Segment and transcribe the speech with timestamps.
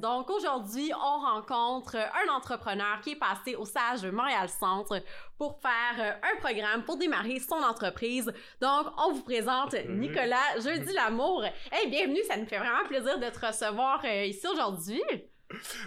[0.00, 5.02] Donc aujourd'hui, on rencontre un entrepreneur qui est passé au sage Montréal Centre
[5.38, 8.32] pour faire euh, un programme pour démarrer son entreprise.
[8.60, 11.44] Donc on vous présente Nicolas Jeudi l'amour.
[11.70, 15.02] Hey, bienvenue, ça nous fait vraiment plaisir de te recevoir euh, ici aujourd'hui.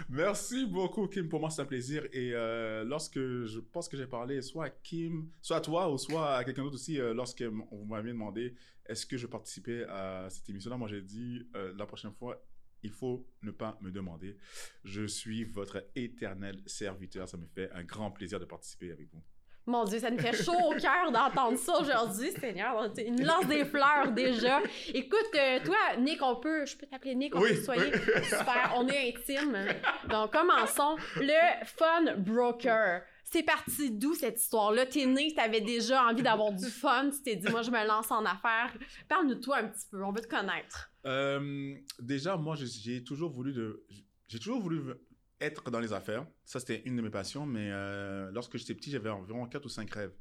[0.08, 1.28] Merci beaucoup, Kim.
[1.28, 2.04] Pour moi, c'est un plaisir.
[2.12, 5.98] Et euh, lorsque je pense que j'ai parlé soit à Kim, soit à toi ou
[5.98, 8.54] soit à quelqu'un d'autre aussi, euh, lorsque vous m'avez demandé
[8.86, 12.42] est-ce que je participais à cette émission-là, moi j'ai dit euh, la prochaine fois,
[12.82, 14.36] il faut ne pas me demander.
[14.84, 17.28] Je suis votre éternel serviteur.
[17.28, 19.22] Ça me fait un grand plaisir de participer avec vous.
[19.66, 22.90] Mon Dieu, ça nous fait chaud au cœur d'entendre ça aujourd'hui, Seigneur.
[22.96, 24.62] Une lance des fleurs déjà.
[24.94, 27.90] Écoute, euh, toi, Nick, on peut, je peux t'appeler Nick, on Oui, peut se soigner.
[27.92, 28.24] oui.
[28.24, 29.58] Super, on est intime.
[30.08, 30.96] Donc, commençons.
[31.16, 33.02] Le Fun Broker.
[33.30, 34.86] C'est parti d'où cette histoire-là?
[34.86, 38.10] T'es né, t'avais déjà envie d'avoir du fun, tu t'es dit, moi, je me lance
[38.10, 38.72] en affaires.
[39.08, 40.90] Parle-nous de toi un petit peu, on veut te connaître.
[41.04, 43.84] Euh, déjà, moi, j'ai- toujours voulu de,
[44.28, 44.80] j'ai toujours voulu
[45.40, 46.26] être dans les affaires.
[46.44, 47.44] Ça, c'était une de mes passions.
[47.44, 50.14] Mais euh, lorsque j'étais petit, j'avais environ quatre ou cinq rêves.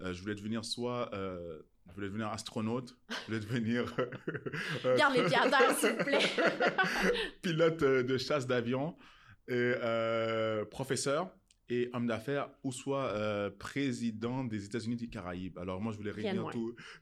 [0.00, 3.84] Euh, je voulais devenir soit, euh, je voulais devenir astronaute, je voulais devenir
[4.96, 5.38] Garde les pieds
[5.78, 6.18] s'il vous plaît.
[7.42, 8.96] pilote de chasse d'avion,
[9.48, 9.72] et,
[10.70, 11.30] professeur
[11.68, 15.58] et homme d'affaires, ou soit euh, président des États-Unis des Caraïbes.
[15.58, 16.48] Alors moi, je voulais réunir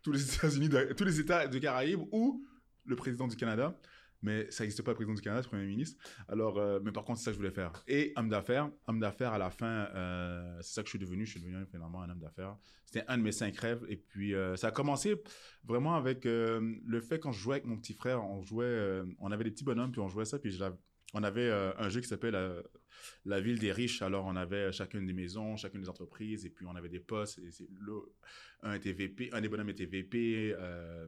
[0.03, 2.47] tous- les États-Unis, tous les États des Caraïbes ou
[2.87, 3.79] le président du Canada.
[4.23, 6.03] Mais ça n'existe pas, le président du Canada, le premier ministre.
[6.29, 7.73] Alors, euh, mais par contre, c'est ça que je voulais faire.
[7.87, 11.27] Et homme d'affaires, homme d'affaires à la fin, euh, c'est ça que je suis devenu.
[11.27, 12.57] Je suis devenu finalement un homme d'affaires.
[12.87, 13.85] C'était un de mes cinq rêves.
[13.87, 15.23] Et puis, ça a commencé
[15.63, 19.45] vraiment avec le fait quand je jouais avec mon petit frère, on jouait, on avait
[19.45, 20.65] des petits bonhommes, puis on jouait ça, puis je
[21.15, 22.57] on avait euh, un jeu qui s'appelait la,
[23.25, 24.03] la ville des riches.
[24.03, 27.39] Alors, on avait chacune des maisons, chacune des entreprises, et puis on avait des postes.
[27.39, 27.51] Et
[28.63, 28.95] un était
[29.33, 31.07] un des bonhommes était VP, euh,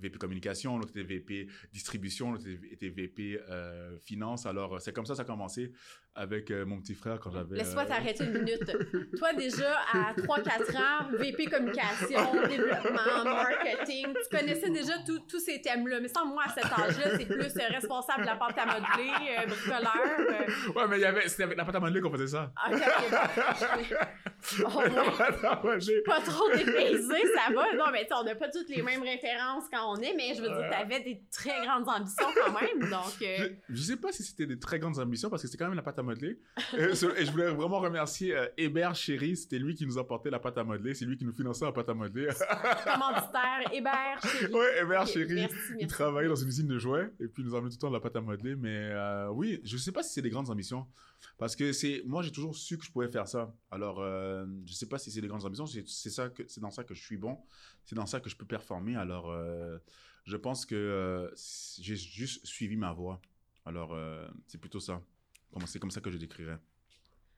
[0.00, 4.46] VP communication, l'autre était VP distribution, l'autre était- était VP euh, finance.
[4.46, 5.72] Alors, c'est comme ça ça a commencé
[6.18, 7.56] avec euh, mon petit frère quand j'avais.
[7.56, 8.76] Laisse-moi euh, t'arrêter une minute.
[9.18, 16.00] Toi, déjà, à 3-4 ans, VP communication, développement, marketing, tu connaissais déjà tous ces thèmes-là.
[16.00, 19.46] Mais sans moi, à cet âge-là, c'est plus euh, responsable de la pâte à modeler,
[19.46, 20.74] bricoleur.
[20.74, 22.52] Ouais, mais il y avait, c'était avec la pâte à modeler qu'on faisait ça.
[22.68, 23.94] ok, ok,
[25.44, 26.02] à modeler.
[26.04, 27.74] pas trop dépaysé, ça va.
[27.76, 30.48] Non, mais on n'a pas toutes les mêmes références quand on est, mais je veux
[30.48, 32.90] dire, t'avais des très grandes ambitions quand même.
[32.90, 35.68] Donc, Je, je sais pas si c'était des très grandes ambitions parce que c'était quand
[35.68, 36.40] même la pâte à modeler.
[36.76, 40.58] et, je voulais vraiment remercier euh, Hébert Chéri, c'était lui qui nous apportait la pâte
[40.58, 42.28] à modeler, c'est lui qui nous finançait la pâte à modeler.
[42.84, 44.52] commanditaire, Hébert, chérie.
[44.52, 45.34] ouais, Hébert Ok, Chéri.
[45.34, 47.80] Merci, Il travaillait dans une usine de jouets et puis il nous emmenait tout le
[47.80, 48.56] temps de la pâte à modeler.
[48.56, 50.86] Mais euh, oui, je sais pas si c'est des grandes ambitions
[51.36, 53.54] parce que c'est moi j'ai toujours su que je pouvais faire ça.
[53.70, 55.66] Alors euh, je sais pas si c'est des grandes ambitions.
[55.66, 57.38] C'est c'est ça que c'est dans ça que je suis bon.
[57.84, 58.96] C'est dans ça que je peux performer.
[58.96, 59.78] Alors euh,
[60.24, 61.30] je pense que euh,
[61.80, 63.20] j'ai juste suivi ma voie.
[63.64, 65.02] Alors euh, c'est plutôt ça.
[65.66, 66.58] C'est comme ça que je décrirais?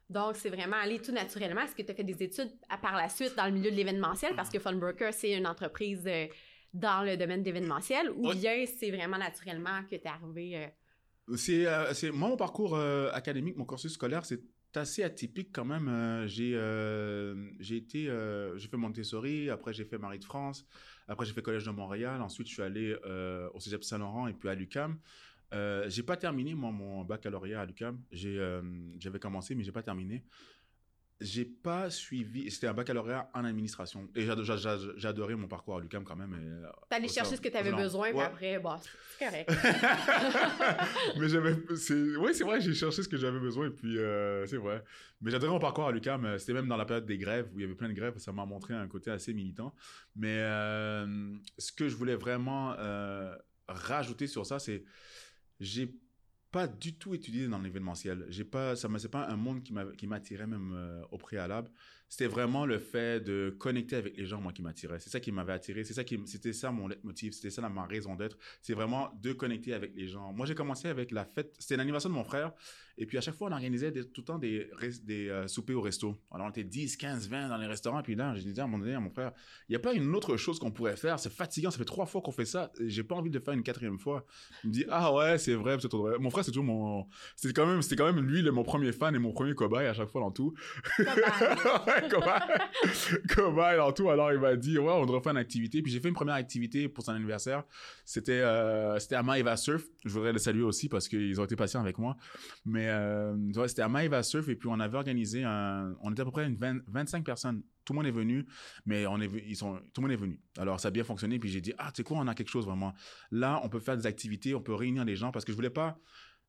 [0.09, 1.62] Donc, c'est vraiment aller tout naturellement.
[1.62, 3.76] Est-ce que tu as fait des études à, par la suite dans le milieu de
[3.76, 4.34] l'événementiel?
[4.34, 6.26] Parce que Funbroker, c'est une entreprise euh,
[6.75, 8.37] dans le domaine d'événementiel ou Oui.
[8.37, 10.56] bien c'est vraiment naturellement que tu es arrivé.
[10.56, 12.76] euh, C'est, euh, c'est moi mon parcours
[13.12, 14.41] académique, mon cursus scolaire, c'est
[14.75, 16.26] assez atypique quand même.
[16.26, 16.53] J'ai,
[17.60, 18.04] j'ai été,
[18.56, 20.65] j'ai fait Montessori, après j'ai fait Marie de France,
[21.09, 22.94] après j'ai fait Collège de Montréal, ensuite je suis allé
[23.54, 24.99] au Cégep Saint-Laurent et puis à l'UCAM.
[25.53, 28.00] Euh, j'ai pas terminé moi mon baccalauréat à l'UCAM.
[28.12, 28.62] J'ai, euh,
[28.99, 30.22] j'avais commencé mais j'ai pas terminé.
[31.22, 32.50] J'ai pas suivi.
[32.50, 36.03] C'était un baccalauréat en administration et j'ado- j'a- j'a- j'ai adoré mon parcours à l'UCAM
[36.03, 36.33] quand même.
[36.33, 36.66] euh,
[37.05, 38.22] au chercher ce que tu avais au- besoin, Ouais.
[38.25, 38.77] après, bon,
[39.19, 39.49] c'est correct.
[41.19, 41.53] mais j'avais
[42.19, 44.82] oui c'est vrai j'ai cherché ce que j'avais besoin et puis euh, c'est vrai
[45.21, 47.59] mais j'adorais mon parcours à l'UQAM euh, c'était même dans la période des grèves où
[47.59, 49.75] il y avait plein de grèves ça m'a montré un côté assez militant
[50.17, 50.38] mais
[51.59, 52.75] ce que je voulais vraiment
[53.69, 54.85] rajouter sur ça c'est
[55.61, 55.95] j'ai
[56.51, 58.27] pas du tout étudié dans l'événementiel.
[58.29, 61.71] J'ai pas ça m'a c'est pas un monde qui m'attirait même euh, au préalable
[62.11, 65.33] c'était vraiment le fait de connecter avec les gens moi qui m'attirait c'est ça qui
[65.33, 68.75] m'avait attiré c'est ça qui c'était ça mon leitmotiv c'était ça ma raison d'être c'est
[68.75, 70.33] vraiment de connecter avec les gens.
[70.33, 71.55] Moi, j'ai commencé avec la fête.
[71.59, 72.53] C'était l'anniversaire de mon frère.
[72.99, 74.69] Et puis, à chaque fois, on organisait des- tout le temps des,
[75.05, 76.17] des euh, soupers au resto.
[76.31, 78.03] Alors, on était 10, 15, 20 dans les restaurants.
[78.03, 79.33] Puis là, j'ai dit à un moment donné à mon frère,
[79.69, 81.19] il n'y a pas une autre chose qu'on pourrait faire?
[81.19, 81.71] C'est fatigant.
[81.71, 82.73] Ça fait trois fois qu'on fait ça.
[82.81, 84.27] Et J'ai pas envie de faire une quatrième fois.
[84.65, 85.77] Il me dit, ah ouais, c'est vrai.
[85.81, 86.19] c'est vrai.
[86.19, 88.93] Mon frère, c'est toujours mon, c'était quand même, c'était quand même lui, le, mon premier
[88.93, 90.53] fan et mon premier cobaye à chaque fois dans tout.
[92.08, 94.11] Cobaye dans tout.
[94.11, 95.82] Alors, il m'a dit, ouais, on faire une activité.
[95.82, 97.64] Puis j'ai fait une première activité pour son anniversaire.
[98.05, 99.85] C'était, euh, à Maïva Surf.
[100.05, 102.17] Je voudrais le saluer aussi parce qu'ils ont été patients avec moi.
[102.64, 103.35] Mais, euh,
[103.67, 104.49] c'était à Maïva Surf.
[104.49, 107.62] Et puis, on avait organisé un, on était à peu près une 20 25 personnes.
[107.85, 108.47] tout le monde est venu,
[108.87, 110.41] mais on est, ils sont, tout le monde est venu.
[110.58, 111.38] Alors, ça a bien fonctionné.
[111.38, 112.94] Puis j'ai dit, ah, tu sais quoi, on a quelque chose vraiment.
[113.31, 115.70] Là, on peut faire des activités, on peut réunir les gens parce que je voulais
[115.70, 115.99] pas,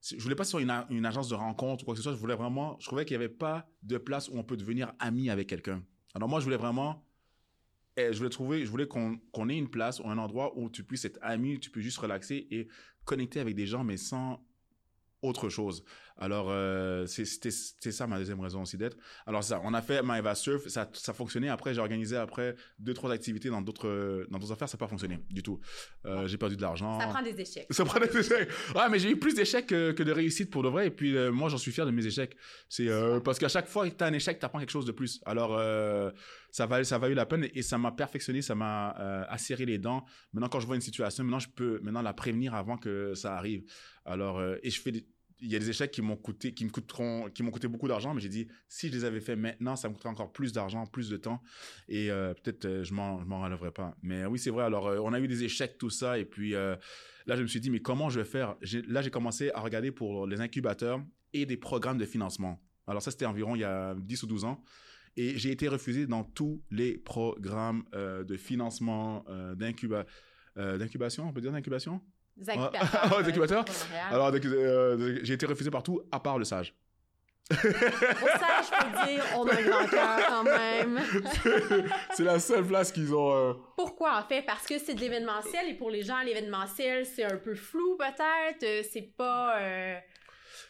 [0.02, 2.14] je voulais pas sur une, agence de rencontre ou quoi que ce soit.
[2.14, 4.94] Je voulais vraiment, je trouvais qu'il n'y avait pas de place où on peut devenir
[5.00, 5.84] ami avec quelqu'un.
[6.16, 7.06] Alors, moi, je voulais vraiment
[7.98, 10.84] et je voulais trouver, je voulais qu'on ait une place ou un endroit où tu
[10.84, 12.68] puisses être ami, tu peux juste relaxer et
[13.04, 14.44] connecter avec des gens, mais sans
[15.22, 15.84] autre chose.
[16.22, 18.96] Alors, euh, c'était ça ma deuxième raison aussi d'être.
[19.26, 21.50] Alors, ça, on a fait Maeva Surf, ça, ça fonctionnait.
[21.50, 24.88] Après, j'ai organisé après deux, trois activités dans d'autres dans d'autres affaires, ça n'a pas
[24.88, 25.60] fonctionné du tout.
[26.06, 27.00] Euh, j'ai perdu de l'argent.
[27.00, 27.68] Ça prend des échecs.
[27.70, 28.50] Ça prend des échecs.
[28.76, 30.88] Ouais, mais j'ai eu plus d'échecs que, que, de réussites pour de vrai.
[30.88, 32.36] Et puis, euh, moi, j'en suis fier de mes échecs.
[32.70, 34.86] C'est euh, parce qu'à chaque fois que tu as un échec, tu apprends quelque chose
[34.86, 35.22] de plus.
[35.26, 35.60] Alors,
[36.52, 38.90] ça va ça eu la peine et ça m'a perfectionné, ça m'a
[39.30, 40.06] acéré les dents.
[40.34, 43.36] Maintenant, quand je vois une situation, maintenant, je peux maintenant la prévenir avant que ça
[43.36, 43.64] arrive.
[44.06, 45.06] Alors, et je fais des
[45.42, 47.88] il y a des échecs qui m'ont coûté, qui me coûteront, qui m'ont coûté beaucoup
[47.88, 50.54] d'argent, mais j'ai dit, si je les avais fait maintenant, ça me coûterait encore plus
[50.54, 51.42] d'argent, plus de temps,
[51.88, 53.96] et euh, peut-être euh, je m'en, m'en relèverai pas.
[54.04, 54.64] Mais oui, c'est vrai.
[54.64, 56.78] Alors, euh, on a eu des échecs, tout ça, et puis là,
[57.28, 58.56] je me suis dit, mais comment je vais faire?
[58.88, 61.04] Là, j'ai commencé à regarder pour les incubateurs
[61.34, 62.62] et des programmes de financement.
[62.88, 64.64] Alors ça, c'était environ il y a 10 ou 12 ans.
[65.18, 72.02] Et j'ai été refusé dans tous les programmes de financement, d'incubation, on peut dire d'incubation?
[72.42, 72.50] Des
[73.30, 73.66] incubateurs.
[74.12, 76.74] Alors, euh, j'ai été refusé partout, à part le sage.
[77.52, 81.00] Au sage, je peux dire, on a un grand cœur quand même.
[82.14, 83.34] c'est la seule place qu'ils ont.
[83.34, 84.44] Euh, Pourquoi, en fait?
[84.44, 88.64] Parce que c'est de l'événementiel et pour les gens, l'événementiel, c'est un peu flou, peut-être?
[88.64, 89.58] Euh, c'est pas.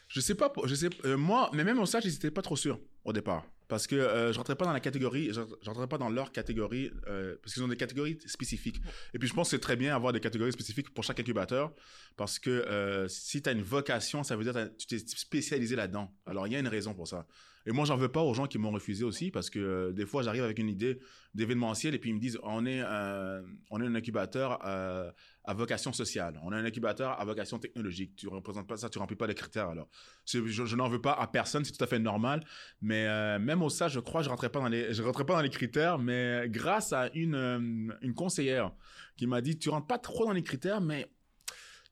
[0.08, 3.14] Je sais pas, je sais, moi, mais même au sage, j'étais pas trop sûr au
[3.14, 6.34] départ parce que euh, je rentrais pas dans la catégorie, je, rentrais pas dans leur
[6.34, 8.82] catégorie euh, parce qu'ils ont des catégories spécifiques.
[9.14, 11.74] Et puis je pense que c'est très bien avoir des catégories spécifiques pour chaque incubateur
[12.18, 15.78] parce que euh, si tu as une vocation, ça veut dire que tu t'es spécialisé
[15.78, 16.14] là-dedans.
[16.26, 17.26] Alors il y a une raison pour ça.
[17.66, 20.06] Et moi, j'en veux pas aux gens qui m'ont refusé aussi parce que euh, des
[20.06, 21.00] fois, j'arrive avec une idée
[21.34, 25.12] d'événementiel et puis ils me disent on est un, on est un incubateur euh,
[25.44, 28.16] à vocation sociale, on est un incubateur à vocation technologique.
[28.16, 29.70] Tu représentes pas ça, tu remplis pas les critères.
[29.70, 29.90] Alors,
[30.26, 32.44] je, je n'en veux pas à personne, c'est tout à fait normal.
[32.82, 35.36] Mais euh, même au ça, je crois, je rentrais pas dans les, je rentrais pas
[35.36, 36.00] dans les critères.
[36.00, 38.72] Mais grâce à une une conseillère
[39.18, 41.12] qui m'a dit tu rentres pas trop dans les critères, mais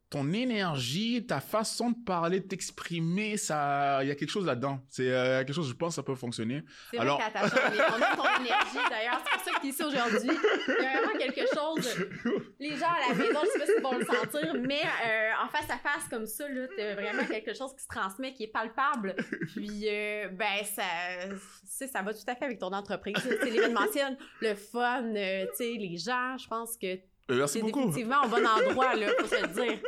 [0.09, 4.79] ton énergie, ta façon de parler, de t'exprimer, ça, il y a quelque chose là-dedans.
[4.89, 6.63] C'est euh, quelque chose, je pense, ça peut fonctionner.
[6.89, 7.19] C'est Alors...
[7.19, 9.21] vrai on aime ton énergie, d'ailleurs.
[9.23, 10.31] C'est pour ça que ici aujourd'hui.
[10.67, 12.07] Il y a vraiment quelque chose.
[12.59, 15.47] Les gens à la maison, je sais pas s'ils vont le sentir, mais euh, en
[15.49, 18.51] face à face comme ça, là, t'as vraiment quelque chose qui se transmet, qui est
[18.51, 19.15] palpable.
[19.53, 23.15] Puis, euh, ben, ça, ça va tout à fait avec ton entreprise.
[23.19, 25.19] C'est l'événementiel, le fun, tu
[25.53, 26.35] sais, les gens.
[26.37, 26.97] Je pense que euh,
[27.29, 27.85] merci beaucoup.
[27.85, 29.79] Définitivement au bon endroit, là, faut se le dire.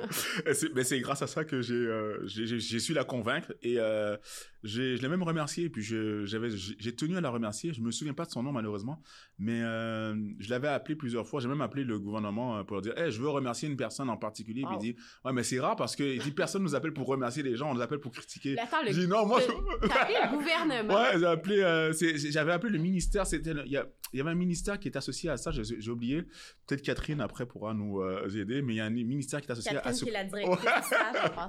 [0.74, 4.16] mais c'est grâce à ça que j'ai euh, j'ai su la convaincre et euh,
[4.62, 7.72] je l'ai même remercié puis j'avais j'ai tenu à la remercier.
[7.72, 9.02] Je me souviens pas de son nom malheureusement.
[9.38, 11.40] Mais euh, je l'avais appelé plusieurs fois.
[11.40, 14.10] J'ai même appelé le gouvernement euh, pour leur dire hey, je veux remercier une personne
[14.10, 14.62] en particulier.
[14.66, 17.06] Puis il dit ouais mais c'est rare parce que il dit personne nous appelle pour
[17.06, 17.70] remercier les gens.
[17.70, 18.58] On nous appelle pour critiquer.
[18.58, 20.94] Attends, le, non moi t'as appelé le gouvernement.
[20.94, 23.26] Ouais j'ai appelé j'avais appelé le ministère.
[23.26, 25.50] C'était il y, y, avait un ministère qui est associé à ça.
[25.52, 26.22] J'ai oublié.
[26.66, 28.02] Peut-être Catherine après pourra nous
[28.36, 28.62] aider.
[28.62, 30.66] Mais il y a un ministère qui est associé à qui est la directrice du
[30.84, 31.48] SAGE en passant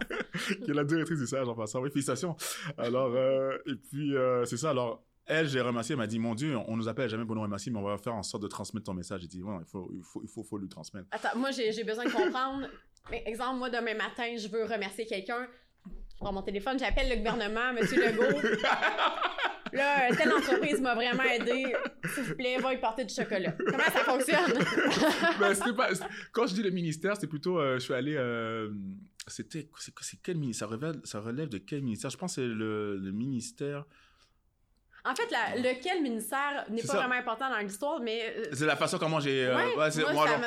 [0.63, 2.35] qui est la directrice du SAGE en passant oui félicitations
[2.77, 4.71] alors euh, et puis, euh, c'est ça.
[4.71, 7.41] Alors, elle, j'ai remercié, elle m'a dit, mon Dieu, on nous appelle jamais pour nous
[7.41, 9.21] remercier, mais on va faire en sorte de transmettre ton message.
[9.21, 11.07] J'ai dit, bon, il faut, il faut, il faut, faut lui transmettre.
[11.11, 12.67] Attends, moi, j'ai besoin de comprendre.
[13.25, 15.47] Exemple, moi, demain matin, je veux remercier quelqu'un.
[16.21, 18.39] Prends mon téléphone, j'appelle le gouvernement, Monsieur Legault.
[19.73, 21.73] Là, telle entreprise m'a vraiment aidé.
[22.13, 23.53] S'il vous plaît, va y porter du chocolat.
[23.53, 24.53] Comment ça fonctionne?
[25.39, 25.89] ben, pas,
[26.31, 28.17] quand je dis le ministère, c'est plutôt, euh, je suis allé,
[29.25, 32.11] c'était c'est quel ministère ça relève, ça relève de quel ministère?
[32.11, 33.85] Je pense que c'est le, le, ministère
[35.03, 38.21] en fait, la, lequel ministère n'est pas vraiment important dans l'histoire, mais...
[38.37, 39.45] Euh, c'est la façon comment j'ai...
[39.45, 40.01] Euh, ouais, moi, ça,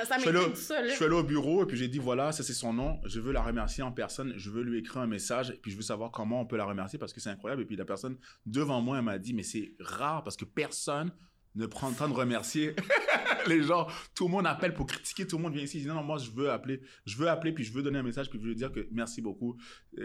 [0.04, 2.52] ça je, ça, je suis allé au bureau et puis j'ai dit, voilà, ça c'est
[2.52, 5.56] son nom, je veux la remercier en personne, je veux lui écrire un message et
[5.56, 7.62] puis je veux savoir comment on peut la remercier parce que c'est incroyable.
[7.62, 11.10] Et puis la personne devant moi, elle m'a dit, mais c'est rare parce que personne
[11.54, 12.74] ne prend le temps de remercier
[13.46, 13.86] les gens.
[14.14, 15.80] Tout le monde appelle pour critiquer, tout le monde vient ici.
[15.80, 18.02] Dit, non, non, moi, je veux appeler, je veux appeler, puis je veux donner un
[18.02, 19.56] message, puis je veux dire que merci beaucoup.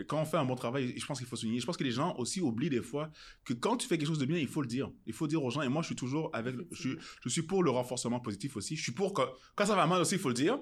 [0.07, 1.59] Quand on fait un bon travail, je pense qu'il faut souligner.
[1.59, 3.11] Je pense que les gens aussi oublient des fois
[3.45, 4.91] que quand tu fais quelque chose de bien, il faut le dire.
[5.05, 5.61] Il faut dire aux gens.
[5.61, 6.89] Et moi, je suis toujours avec, je,
[7.21, 8.75] je suis pour le renforcement positif aussi.
[8.75, 9.21] Je suis pour que,
[9.55, 10.59] quand ça va mal aussi, il faut le dire.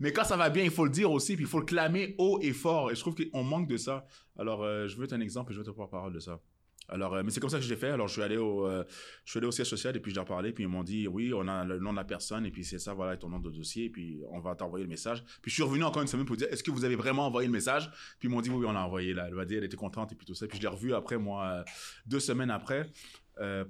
[0.00, 2.14] Mais quand ça va bien, il faut le dire aussi, puis il faut le clamer
[2.18, 2.90] haut et fort.
[2.90, 4.06] Et je trouve qu'on manque de ça.
[4.38, 6.40] Alors, euh, je veux être un exemple et je veux te prendre parole de ça.
[6.88, 7.90] Alors, euh, mais c'est comme ça que je l'ai fait.
[7.90, 8.84] Alors, je suis allé au, euh,
[9.24, 10.52] je suis allé au siège social et puis je leur parlais.
[10.52, 12.78] Puis ils m'ont dit, oui, on a le nom de la personne et puis c'est
[12.78, 13.84] ça, voilà, ton nom de dossier.
[13.86, 15.22] Et puis on va t'envoyer le message.
[15.42, 17.46] Puis je suis revenu encore une semaine pour dire, est-ce que vous avez vraiment envoyé
[17.46, 17.90] le message?
[18.18, 19.26] Puis ils m'ont dit, oui, on l'a envoyé là.
[19.28, 20.46] Elle m'a dit, elle était contente et puis tout ça.
[20.46, 21.64] Puis je l'ai revu après, moi, euh,
[22.06, 22.90] deux semaines après.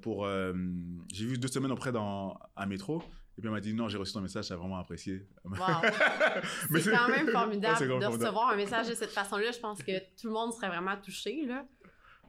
[0.00, 0.26] pour.
[1.12, 3.02] j'ai vu deux semaines auprès dans à métro.
[3.37, 5.25] Et puis elle m'a dit non, j'ai reçu ton message, j'ai vraiment apprécié.
[5.44, 5.54] Wow.
[6.80, 8.14] C'est quand même Ouais, formidable même de formidable.
[8.14, 9.52] recevoir un message de cette façon-là.
[9.52, 11.46] Je pense que tout le monde serait vraiment touché.
[11.46, 11.64] Là.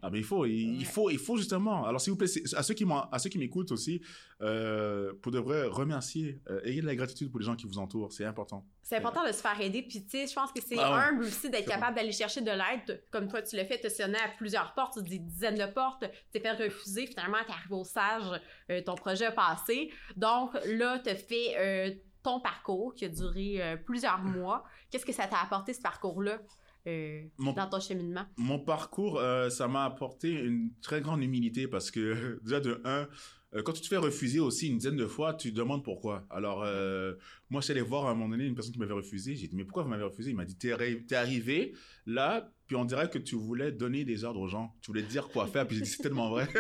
[0.02, 1.86] Ah mais il faut, il, faut, il faut justement.
[1.86, 4.02] Alors s'il vous plaît, à ceux qui à ceux qui m'écoutent aussi,
[4.42, 7.78] euh, pour de vrai, remercier, euh, ayez de la gratitude pour les gens qui vous
[7.78, 8.66] entourent, c'est important.
[8.90, 9.84] C'est important de se faire aider.
[9.84, 12.50] Puis, tu sais, je pense que c'est Ah humble aussi d'être capable d'aller chercher de
[12.50, 13.04] l'aide.
[13.12, 16.10] Comme toi, tu l'as fait, tu sonné à plusieurs portes, des dizaines de portes, tu
[16.32, 17.06] t'es fait refuser.
[17.06, 18.42] Finalement, tu arrivé au sage,
[18.72, 19.92] euh, ton projet a passé.
[20.16, 24.64] Donc, là, tu as fait euh, ton parcours qui a duré euh, plusieurs mois.
[24.90, 26.40] Qu'est-ce que ça t'a apporté, ce parcours-là,
[26.88, 28.26] euh, Mon- dans ton cheminement?
[28.38, 33.08] Mon parcours, euh, ça m'a apporté une très grande humilité parce que déjà de un,
[33.56, 36.26] euh, quand tu te fais refuser aussi une dizaine de fois, tu te demandes pourquoi.
[36.30, 37.16] Alors euh,
[37.50, 39.36] moi, je suis allé voir à un moment donné une personne qui m'avait refusé.
[39.36, 40.30] J'ai dit mais pourquoi vous m'avez refusé?
[40.32, 41.74] Il m'a dit t'es arri- t'es arrivé
[42.06, 44.74] là, puis on dirait que tu voulais donner des ordres aux gens.
[44.82, 45.66] Tu voulais dire quoi faire.
[45.68, 46.48] Puis j'ai dit c'est tellement vrai.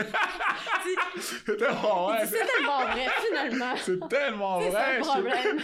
[1.19, 2.25] c'est tellement vrai.
[2.25, 3.75] C'est tellement vrai, finalement.
[3.77, 5.01] C'est tellement vrai.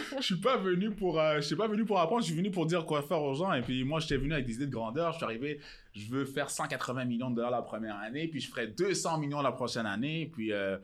[0.18, 2.52] je suis pas venu pour euh, je suis pas venu pour apprendre je suis venu
[2.52, 4.72] pour dire quoi faire aux gens et puis moi j'étais venu avec des idées de
[4.72, 5.60] grandeur je suis arrivé
[5.94, 9.42] je veux faire 180 millions de dollars la première année puis je ferai 200 millions
[9.42, 10.78] la prochaine année puis euh,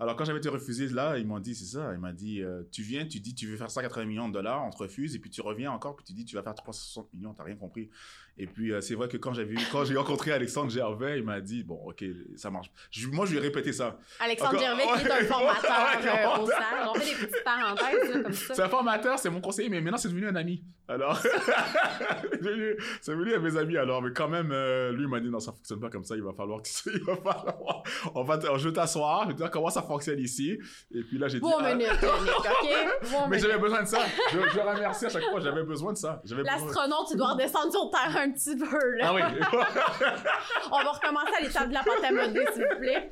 [0.00, 2.62] alors quand j'avais été refusé là ils m'ont dit c'est ça ils m'ont dit euh,
[2.72, 5.18] tu viens tu dis tu veux faire 180 millions de dollars on te refuse et
[5.18, 7.90] puis tu reviens encore puis tu dis tu vas faire 360 millions t'as rien compris
[8.38, 11.40] et puis euh, c'est vrai que quand vu quand j'ai rencontré Alexandre Gervais il m'a
[11.40, 12.04] dit bon ok
[12.36, 15.16] ça marche Je- moi je lui ai répété ça Alexandre Encore- Gervais, qui est un
[15.20, 16.54] ouais, formateur ouais, euh, au ouais.
[16.88, 18.54] On fait des petites parenthèses là, comme ça.
[18.54, 20.62] C'est un formateur, c'est mon conseiller, mais maintenant c'est devenu un ami.
[20.88, 21.16] Alors,
[22.32, 22.76] c'est devenu-
[23.08, 23.76] un de mes amis.
[23.76, 26.14] Alors, mais quand même, euh, lui il m'a dit non, ça fonctionne pas comme ça.
[26.14, 27.82] Il va falloir que il va falloir,
[28.14, 30.58] on va, je vais t'asseoir, je vais te dire comment ça fonctionne ici.
[30.94, 31.40] Et puis là, j'ai dit.
[31.40, 33.10] Bon ah, minute, Nick, OK?
[33.10, 33.98] Bon mais j'avais besoin de ça.
[34.32, 35.40] Je, je remercie à chaque fois.
[35.40, 36.20] J'avais besoin de ça.
[36.22, 36.42] Besoin.
[36.42, 39.08] L'astronaute, tu dois redescendre sur terre un petit peu, là.
[39.08, 39.20] Ah oui.
[40.72, 43.10] On va recommencer à l'étape de la pâte à modeler, s'il vous plaît.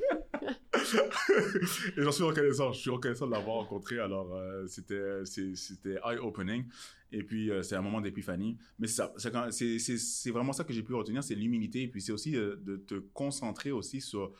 [1.97, 2.71] Et j'en suis reconnaissant.
[2.73, 3.99] Je suis reconnaissant de l'avoir rencontré.
[3.99, 6.65] Alors, euh, c'était, c'était eye-opening.
[7.11, 8.57] Et puis, euh, c'est un moment d'épiphanie.
[8.79, 9.13] Mais c'est ça.
[9.51, 11.83] C'est, c'est, vraiment ça que j'ai pu retenir, c'est l'humilité.
[11.83, 14.33] Et puis, c'est aussi euh, de te concentrer aussi sur...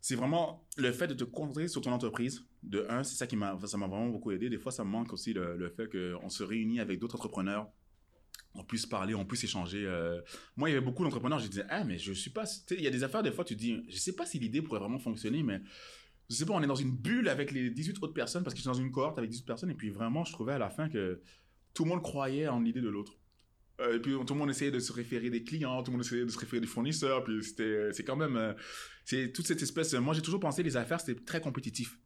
[0.00, 2.44] C'est vraiment le fait de te concentrer sur ton entreprise.
[2.62, 4.48] De un, c'est ça qui m'a, ça m'a vraiment beaucoup aidé.
[4.48, 7.68] Des fois, ça me manque aussi le, le fait qu'on se réunit avec d'autres entrepreneurs.
[8.58, 9.84] On puisse parler, on puisse échanger.
[9.86, 10.20] euh.
[10.56, 11.38] Moi, il y avait beaucoup d'entrepreneurs.
[11.38, 12.44] Je disais, ah, mais je suis pas.
[12.70, 14.80] Il y a des affaires, des fois, tu dis, je sais pas si l'idée pourrait
[14.80, 15.60] vraiment fonctionner, mais
[16.28, 18.58] je sais pas, on est dans une bulle avec les 18 autres personnes parce que
[18.58, 20.68] je suis dans une cohorte avec 18 personnes et puis vraiment, je trouvais à la
[20.68, 21.22] fin que
[21.72, 23.18] tout le monde croyait en l'idée de l'autre.
[23.80, 26.04] Euh, et puis tout le monde essayait de se référer des clients, tout le monde
[26.04, 28.52] essayait de se référer des fournisseurs, puis c'était, c'est quand même, euh,
[29.04, 29.94] c'est toute cette espèce.
[29.94, 31.98] moi, j'ai toujours pensé les affaires c'était très compétitif.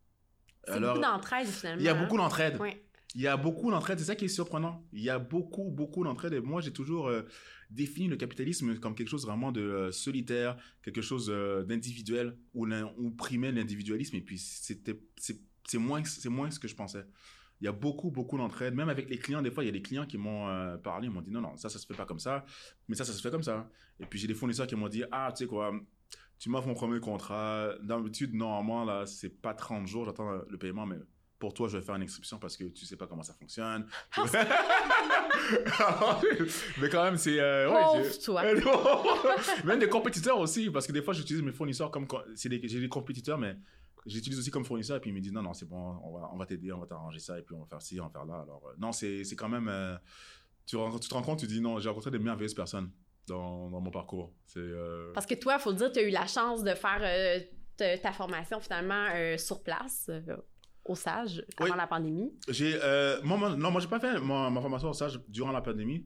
[0.69, 1.81] C'est beaucoup d'entraide, finalement.
[1.81, 2.03] il y a hein.
[2.03, 2.59] beaucoup d'entraide.
[2.61, 2.77] Oui.
[3.15, 4.87] Il y a beaucoup d'entraide, c'est ça qui est surprenant.
[4.93, 6.43] Il y a beaucoup, beaucoup d'entraide.
[6.43, 7.23] Moi, j'ai toujours euh,
[7.71, 12.67] défini le capitalisme comme quelque chose vraiment de euh, solitaire, quelque chose euh, d'individuel, où,
[13.11, 14.17] primait l'individualisme.
[14.17, 17.05] Et puis, c'est, moins, c'est moins ce que je pensais.
[17.61, 18.75] Il y a beaucoup, beaucoup d'entraide.
[18.75, 21.13] Même avec les clients, des fois, il y a des clients qui m'ont parlé, ils
[21.13, 22.45] m'ont dit non, non, ça, ça se fait pas comme ça,
[22.89, 23.71] mais ça, ça se fait comme ça.
[24.01, 25.73] Et puis, j'ai des fournisseurs qui m'ont dit ah, tu sais quoi,
[26.39, 27.75] tu m'offres mon premier contrat.
[27.83, 30.97] D'habitude, normalement, là, c'est pas 30 jours, j'attends le paiement, mais
[31.43, 33.85] pour toi, je vais faire une exception parce que tu sais pas comment ça fonctionne.
[36.81, 37.41] mais quand même, c'est.
[37.41, 38.45] euh, ouais, toi.
[39.65, 42.07] Même des compétiteurs aussi, parce que des fois, j'utilise mes fournisseurs comme.
[42.37, 43.57] J'ai des compétiteurs, mais
[44.07, 46.31] j'utilise aussi comme fournisseur, et puis ils me disent non, non, c'est bon, on va,
[46.33, 48.11] on va t'aider, on va t'arranger ça, et puis on va faire ci, on va
[48.11, 48.35] faire là.
[48.43, 49.67] Alors, euh, non, c'est quand même.
[49.69, 49.97] euh,
[50.65, 52.89] tu, tu te rends compte, tu dis non, j'ai rencontré des merveilleuses personnes
[53.27, 54.33] dans, dans mon parcours.
[54.57, 57.01] Euh, Parce que toi, il faut le dire, tu as eu la chance de faire
[57.03, 57.41] euh,
[57.77, 60.09] ta, ta formation finalement euh, sur place,
[60.85, 61.67] au SAGE, Oui.
[61.69, 62.33] avant la pandémie.
[62.49, 62.75] J'ai.
[62.83, 65.61] euh, moi, moi- non, moi, j'ai pas fait ma, ma formation au stage durant la
[65.61, 66.05] pandémie.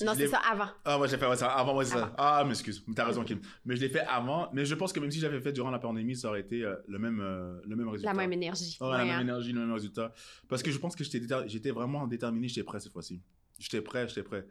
[0.00, 0.68] Non, c'est ça, avant.
[0.84, 2.14] Ah, moi, j'ai fait ouais, ça avant, moi, c'est ça.
[2.16, 3.40] Ah, m'excuse, t'as raison, Kim.
[3.64, 4.48] Mais je l'ai fait avant.
[4.52, 6.76] Mais je pense que même si j'avais fait durant la pandémie, ça aurait été euh,
[6.86, 8.12] le, même, euh, le même résultat.
[8.12, 8.78] La même énergie.
[8.80, 9.20] Ouais, Ouais, la même hein.
[9.22, 10.12] énergie, le même résultat.
[10.48, 13.20] Parce que je pense que j'étais j'étais vraiment déterminé, j'étais prêt cette fois-ci.
[13.58, 14.46] J'étais prêt, j'étais prêt.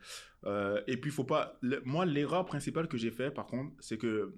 [0.46, 1.57] Euh, et puis, faut pas.
[1.62, 4.36] le- moi, l'erreur principale que j'ai fait, par contre, c'est que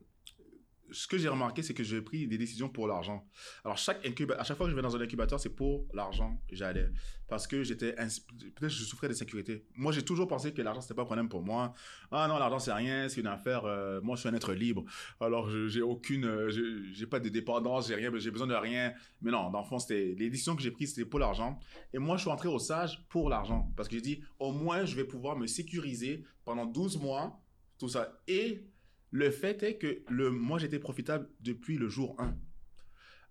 [0.91, 3.25] ce que j'ai remarqué, c'est que j'ai pris des décisions pour l'argent.
[3.63, 6.41] Alors, chaque à chaque fois que je vais dans un incubateur, c'est pour l'argent.
[6.51, 6.89] J'allais.
[7.27, 7.93] Parce que j'étais.
[7.93, 9.65] Peut-être je souffrais d'insécurité.
[9.75, 11.73] Moi, j'ai toujours pensé que l'argent, c'était pas un problème pour moi.
[12.11, 13.65] Ah non, l'argent, c'est rien, c'est une affaire.
[13.65, 14.83] euh, moi, je suis un être libre.
[15.19, 16.25] Alors, j'ai aucune.
[16.25, 16.49] euh,
[16.91, 18.93] j'ai pas de dépendance, j'ai rien, j'ai besoin de rien.
[19.21, 20.15] Mais non, dans le fond, c'était.
[20.17, 21.59] Les décisions que j'ai prises, c'était pour l'argent.
[21.93, 23.71] Et moi, je suis entré au sage pour l'argent.
[23.75, 27.39] Parce que j'ai dit, au moins, je vais pouvoir me sécuriser pendant 12 mois,
[27.77, 28.19] tout ça.
[28.27, 28.65] Et
[29.11, 32.35] le fait est que le, moi, j'étais profitable depuis le jour 1.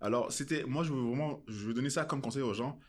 [0.01, 2.79] Alors, c'était, moi, je veux vraiment, je veux donner ça comme conseil aux gens.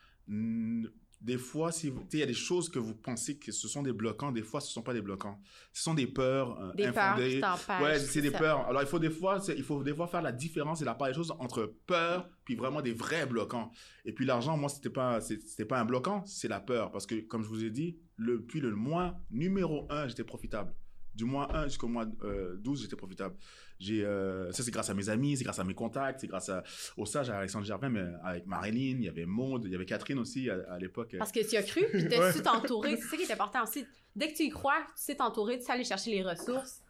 [1.21, 3.93] Des fois, si il y a des choses que vous pensez que ce sont des
[3.93, 5.39] bloquants, des fois, ce ne sont pas des bloquants.
[5.71, 7.35] Ce sont des peurs euh, Des peurs infondées.
[7.35, 7.83] qui t'empêchent.
[7.83, 8.39] Ouais, c'est des ça.
[8.39, 8.61] peurs.
[8.69, 11.09] Alors, il faut des fois, il faut des fois faire la différence et la part
[11.09, 13.71] des choses entre peur puis vraiment des vrais bloquants.
[14.07, 16.91] Et puis l'argent, moi, c'était pas, c'était pas un bloquant, c'est la peur.
[16.91, 20.73] Parce que, comme je vous ai dit, le, puis le mois numéro 1, j'étais profitable.
[21.15, 23.35] Du mois 1 jusqu'au mois euh, 12, j'étais profitable.
[23.79, 26.49] J'ai, euh, ça, c'est grâce à mes amis, c'est grâce à mes contacts, c'est grâce
[26.49, 26.63] à,
[26.97, 29.87] au sage à Alexandre Gervin, mais avec Marilyn, il y avait Maude, il y avait
[29.87, 31.17] Catherine aussi à, à l'époque.
[31.19, 32.97] Parce que tu as cru, puis tu as su t'entourer.
[32.97, 33.85] C'est ça qui est important aussi.
[34.15, 36.81] Dès que tu y crois, tu sais t'entourer, tu sais aller chercher les ressources.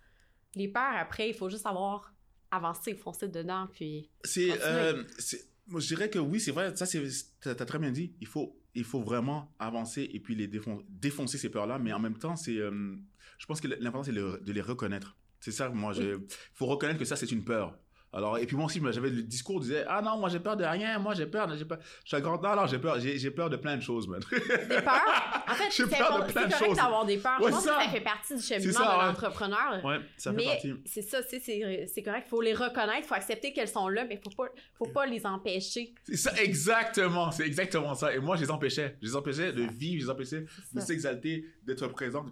[0.55, 2.13] Les peurs, après, il faut juste savoir
[2.51, 4.11] avancer, foncer dedans, puis...
[4.25, 6.75] C'est, euh, c'est- moi, je dirais que oui, c'est vrai.
[6.75, 7.01] Ça, c'est,
[7.41, 8.13] t'as, t'as très bien dit.
[8.21, 11.79] Il faut, il faut vraiment avancer et puis les défon- défoncer ces peurs-là.
[11.79, 12.97] Mais en même temps, c'est, euh,
[13.39, 15.17] je pense que l'important c'est de les reconnaître.
[15.41, 16.19] C'est ça, moi, il
[16.55, 17.79] faut reconnaître que ça, c'est une peur.
[18.13, 20.65] Alors, et puis moi aussi, j'avais le discours disait Ah non, moi, j'ai peur de
[20.65, 21.79] rien, moi, j'ai peur, j'ai peur.
[22.05, 24.21] Je suis non, non, j'ai peur, j'ai, peur de plein de choses, man.
[24.31, 24.39] Des
[24.83, 25.45] peurs?
[25.49, 26.35] En fait, c'est correct
[26.75, 27.41] d'avoir des peurs.
[27.41, 27.89] Ouais, je pense c'est que ça.
[27.89, 29.85] fait partie du cheminement ça, de l'entrepreneur.
[29.85, 30.75] ouais, ça fait mais partie.
[30.87, 32.25] c'est ça, c'est- correct.
[32.27, 34.91] Il faut les reconnaître, il faut accepter qu'elles sont là, mais il faut pas, faut
[34.91, 35.95] pas les empêcher.
[36.05, 38.13] C'est ça, exactement, c'est exactement ça.
[38.13, 38.97] Et moi, je les empêchais.
[39.01, 42.25] Je les empêchais de vivre, je les empêchais de s'exalter, d'être présent.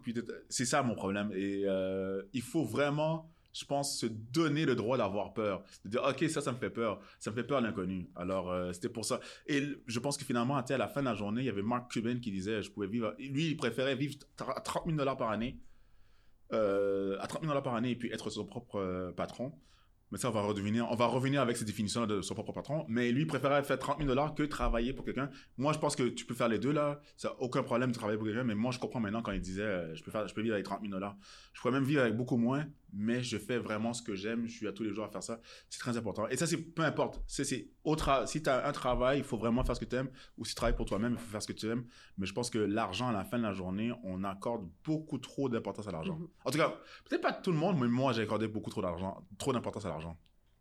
[0.49, 1.31] C'est ça mon problème.
[1.35, 5.65] Et euh, il faut vraiment, je pense, se donner le droit d'avoir peur.
[5.85, 7.01] De dire, OK, ça, ça me fait peur.
[7.19, 8.09] Ça me fait peur l'inconnu.
[8.17, 9.21] Alors, euh, c'était pour ça.
[9.47, 11.91] Et je pense que finalement, à la fin de la journée, il y avait Mark
[11.91, 13.15] Cuban qui disait, je pouvais vivre.
[13.19, 15.59] Lui, il préférait vivre à 30 000 dollars par année.
[16.53, 19.53] euh, à 30 000 dollars par année et puis être son propre euh, patron.
[20.11, 22.87] Mais ça, on va revenir, on va revenir avec ces définitions de son propre patron.
[22.89, 25.29] Mais lui, il préférait faire 30 000 dollars que travailler pour quelqu'un.
[25.59, 27.03] Moi, je pense que tu peux faire les deux, là.
[27.19, 28.45] Ça aucun problème de travailler pour quelqu'un.
[28.45, 30.65] Mais moi, je comprends maintenant quand il disait, je peux faire, je peux vivre avec
[30.65, 31.15] 30 000 dollars.
[31.53, 34.47] Je pourrais même vivre avec beaucoup moins, mais je fais vraiment ce que j'aime.
[34.47, 35.41] Je suis à tous les jours à faire ça.
[35.69, 36.27] C'est très important.
[36.29, 37.23] Et ça, c'est peu importe.
[37.27, 37.73] C'est, si
[38.43, 40.11] tu as un travail, il faut vraiment faire ce que tu aimes.
[40.37, 41.85] Ou si tu travailles pour toi-même, il faut faire ce que tu aimes.
[42.17, 45.49] Mais je pense que l'argent, à la fin de la journée, on accorde beaucoup trop
[45.49, 46.17] d'importance à l'argent.
[46.17, 46.29] Mhm.
[46.45, 46.75] En tout cas,
[47.09, 49.89] peut-être pas tout le monde, mais moi, j'ai accordé beaucoup trop d'argent, trop d'importance à
[49.89, 50.19] l'argent.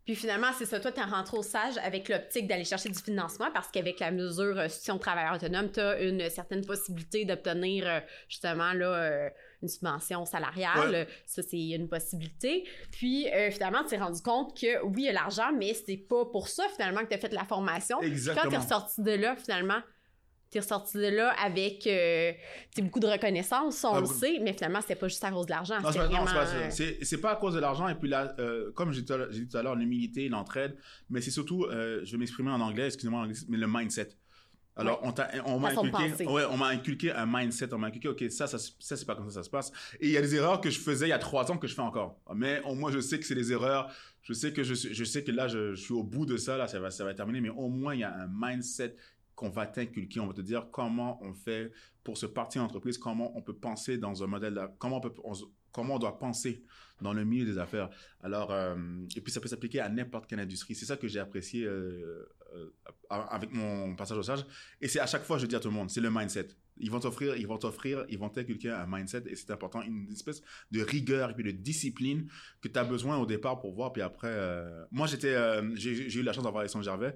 [0.08, 0.80] Puis finalement, c'est ça.
[0.80, 4.58] Toi, tu rentré au sage avec l'optique d'aller chercher du financement parce qu'avec la mesure
[4.58, 9.28] euh, soutien aux travailleurs autonomes, tu as une certaine possibilité d'obtenir euh, justement là, euh,
[9.62, 10.90] une subvention salariale.
[10.90, 11.08] Ouais.
[11.26, 12.64] Ça, c'est une possibilité.
[12.92, 15.96] Puis euh, finalement, tu t'es rendu compte que oui, il y a l'argent, mais c'est
[15.96, 17.96] pas pour ça finalement que tu as fait la formation.
[17.96, 18.60] Quand tu es Exactement.
[18.60, 19.80] ressorti de là, finalement,
[20.50, 22.32] tu es ressorti de là avec euh,
[22.78, 25.50] beaucoup de reconnaissance, on Ah, le sait, mais finalement, c'était pas juste à cause de
[25.50, 25.78] l'argent.
[25.80, 26.54] Non, c'est pas, non, c'est vraiment, pas ça.
[26.56, 27.86] euh, C'est- pas à cause de l'argent.
[27.88, 29.06] Et puis là, euh, comme j'ai dit
[29.48, 30.78] tout à l'heure- l'humilité, l'entraide.
[31.10, 34.10] Mais c'est surtout, je vais m'exprimer en anglais, excusez-moi, mais le mindset.
[34.78, 38.30] Alors, on, t'a- on m'a inculqué, ouais, on inculqué un mindset, on m'a inculqué, ok,
[38.30, 39.72] ça, ça, ça c'est pas comme ça ça se passe.
[40.00, 41.66] Et il y a des erreurs que je faisais il y a trois ans que
[41.66, 42.20] je fais encore.
[42.34, 43.90] Mais au moins, je sais que c'est des erreurs.
[44.22, 46.56] Je sais que je, je sais que là, je, je suis au bout de ça,
[46.56, 47.40] là, ça va, ça va terminer.
[47.40, 48.94] Mais au moins, il y a un mindset
[49.34, 50.20] qu'on va t'inculquer.
[50.20, 51.72] On va te dire comment on fait
[52.04, 55.12] pour se partir en entreprise, comment on peut penser dans un modèle, comment on peut,
[55.24, 55.32] on
[55.72, 56.62] comment on doit penser
[57.00, 57.90] dans le milieu des affaires.
[58.22, 58.74] Alors, euh,
[59.16, 60.74] et puis ça peut s'appliquer à n'importe quelle industrie.
[60.74, 62.26] C'est ça que j'ai apprécié euh,
[63.10, 64.44] avec mon passage au sage.
[64.80, 66.48] Et c'est à chaque fois, je dis à tout le monde, c'est le mindset.
[66.80, 70.10] Ils vont t'offrir, ils vont t'offrir, ils vont t'inculquer un mindset et c'est important, une
[70.12, 72.28] espèce de rigueur et puis de discipline
[72.60, 73.92] que tu as besoin au départ pour voir.
[73.92, 77.14] Puis après, euh, moi j'étais, euh, j'ai eu la chance d'avoir Alexandre Gervais,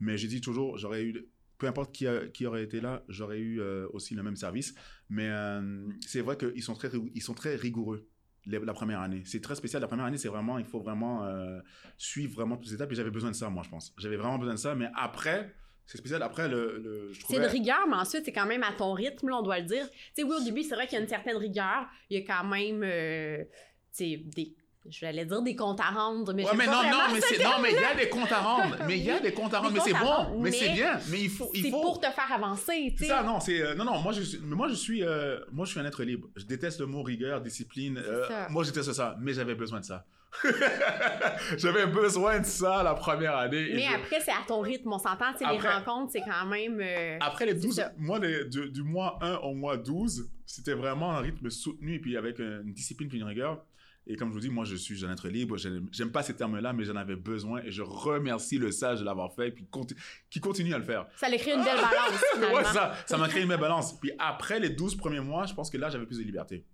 [0.00, 3.60] mais j'ai dit toujours, j'aurais eu, peu importe qui, qui aurait été là, j'aurais eu
[3.60, 4.74] euh, aussi le même service.
[5.08, 8.08] Mais euh, c'est vrai qu'ils sont très, ils sont très rigoureux
[8.46, 9.22] les- la première année.
[9.24, 9.80] C'est très spécial.
[9.82, 11.60] La première année, c'est vraiment, il faut vraiment euh,
[11.98, 12.92] suivre vraiment toutes les étapes.
[12.92, 13.94] Et j'avais besoin de ça, moi, je pense.
[13.98, 14.74] J'avais vraiment besoin de ça.
[14.74, 15.54] Mais après,
[15.86, 16.22] c'est spécial.
[16.22, 17.40] Après, le, le- je C'est trouvais...
[17.40, 19.88] de rigueur, mais ensuite, c'est quand même à ton rythme, là, on doit le dire.
[19.90, 21.86] Tu sais, oui, au début, c'est vrai qu'il y a une certaine rigueur.
[22.10, 23.50] Il y a quand même, euh, tu
[23.92, 24.54] sais, des...
[24.90, 27.34] Je vais dire des comptes à rendre, mais Ouais, mais pas non, non, mais ce
[27.36, 28.76] c'est, non, mais il y a des comptes à rendre.
[28.86, 29.72] Mais il y a des comptes à rendre.
[29.72, 30.40] Mais c'est bon.
[30.40, 30.98] Mais, c'est bien.
[31.10, 33.06] Mais il faut, il C'est pour te faire avancer, tu sais.
[33.10, 33.98] ça, non, c'est euh, non, non.
[34.00, 36.28] Moi, je suis, mais moi, je suis, euh, moi, je suis un être libre.
[36.36, 37.96] Je déteste le mot rigueur, discipline.
[37.96, 40.04] Euh, moi, je déteste ça, mais j'avais besoin de ça.
[41.56, 43.70] j'avais besoin de ça la première année.
[43.74, 46.82] Mais je- après, c'est à ton rythme, on s'entend, tu les rencontres, c'est quand même...
[47.20, 47.92] Après les C'est 12, ça.
[47.98, 51.98] moi, les- du, du mois 1 au mois 12, c'était vraiment un rythme soutenu et
[52.00, 53.64] puis avec une discipline puis une rigueur.
[54.06, 55.56] Et comme je vous dis, moi, je suis un être libre.
[55.56, 59.32] J'aime pas ces termes-là, mais j'en avais besoin et je remercie le sage de l'avoir
[59.34, 59.96] fait et puis conti-
[60.28, 61.06] qui continue à le faire.
[61.16, 62.56] Ça crée une belle balance, finalement.
[62.56, 63.98] ouais, ça, ça m'a créé une belle balance.
[63.98, 66.64] Puis après les 12 premiers mois, je pense que là, j'avais plus de liberté.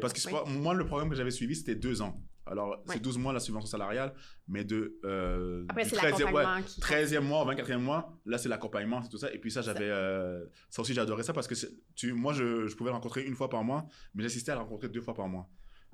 [0.00, 0.52] Parce que Oui.
[0.58, 2.20] moi, le programme que j'avais suivi, c'était deux ans.
[2.46, 4.12] Alors, c'est 12 mois la subvention salariale,
[4.48, 4.98] mais de.
[5.04, 6.10] euh, Après, du c'est 13e ouais,
[6.42, 6.80] l'accompagnement qui...
[6.80, 9.32] 13e mois au 24e mois, là, c'est l'accompagnement, c'est tout ça.
[9.32, 9.88] Et puis ça, j'avais.
[9.88, 11.54] euh, ça aussi, j'adorais ça parce que
[11.94, 14.62] tu, moi, je, je pouvais le rencontrer une fois par mois, mais j'assistais à le
[14.62, 15.48] rencontrer deux fois par mois.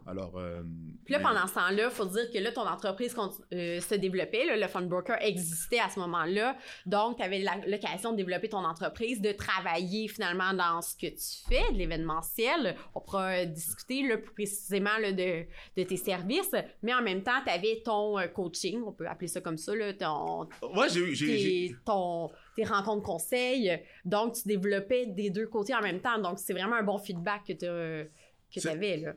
[0.06, 0.36] Alors.
[0.38, 0.62] euh,
[1.04, 3.16] Puis là, mais- pendant ce temps-là, il faut dire que là, ton entreprise
[3.52, 4.44] euh, se développait.
[4.46, 6.56] là, le Fund Broker existait à ce moment-là.
[6.86, 11.48] Donc, tu avais l'occasion de développer ton entreprise, de travailler finalement dans ce que tu
[11.48, 12.76] fais, de l'événementiel.
[12.94, 15.44] On pourra discuter là, plus précisément là, de,
[15.76, 16.54] de tes services.
[16.82, 19.74] Mais en même temps, tu avais ton euh, coaching, on peut appeler ça comme ça,
[19.74, 21.78] là, ton, Ouais, j'ai eu.
[21.84, 23.82] ton- tes rencontres conseils.
[24.04, 26.18] Donc, tu développais des deux côtés en même temps.
[26.18, 28.10] Donc, c'est vraiment un bon feedback que tu
[28.54, 28.96] que avais.
[28.98, 29.14] Là.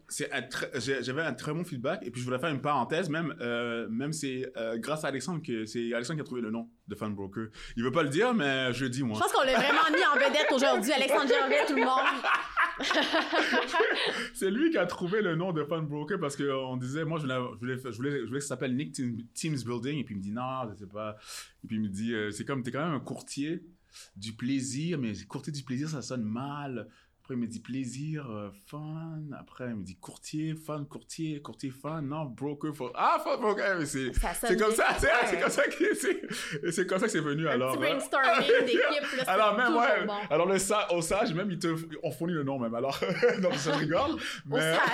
[1.01, 4.11] J'avais un très bon feedback et puis je voulais faire une parenthèse même euh, même
[4.13, 7.13] c'est euh, grâce à Alexandre que c'est Alexandre qui a trouvé le nom de Fan
[7.13, 7.47] Broker.
[7.77, 9.15] Il veut pas le dire mais je le dis moi.
[9.17, 10.91] Je pense qu'on l'a vraiment mis en vedette aujourd'hui.
[10.91, 12.21] Alexandre Gervais, tout le monde.
[14.33, 17.23] C'est lui qui a trouvé le nom de Fun Broker parce qu'on disait, moi, je
[17.57, 19.99] voulais, je voulais, je voulais, que ça s'appelle Nick Team- Teams Building.
[19.99, 21.17] Et puis il me dit, non, je sais pas.
[21.63, 23.63] Et puis il me dit, euh, c'est comme, t'es quand même un courtier
[24.15, 26.87] du plaisir, mais courtier du plaisir, ça sonne mal.
[27.29, 29.19] Après, il me dit plaisir, euh, fun.
[29.39, 32.01] Après, il me dit courtier, fun, courtier, courtier, fun.
[32.01, 32.89] Non, broker, faut...
[32.95, 33.85] ah, fun broker.
[33.85, 34.11] C'est,
[34.57, 35.11] comme ça, c'est, Ouais.
[35.27, 37.77] c'est comme ça que c'est, c'est comme ça que c'est venu Un alors.
[37.77, 38.41] petit hein.
[38.65, 39.27] d'équipe.
[39.27, 40.13] Alors même ouais, bon.
[40.31, 41.67] alors le sa- au sage même ils te
[42.03, 42.99] on fournit le nom même alors
[43.41, 44.79] donc ça je rigole Au mais sage.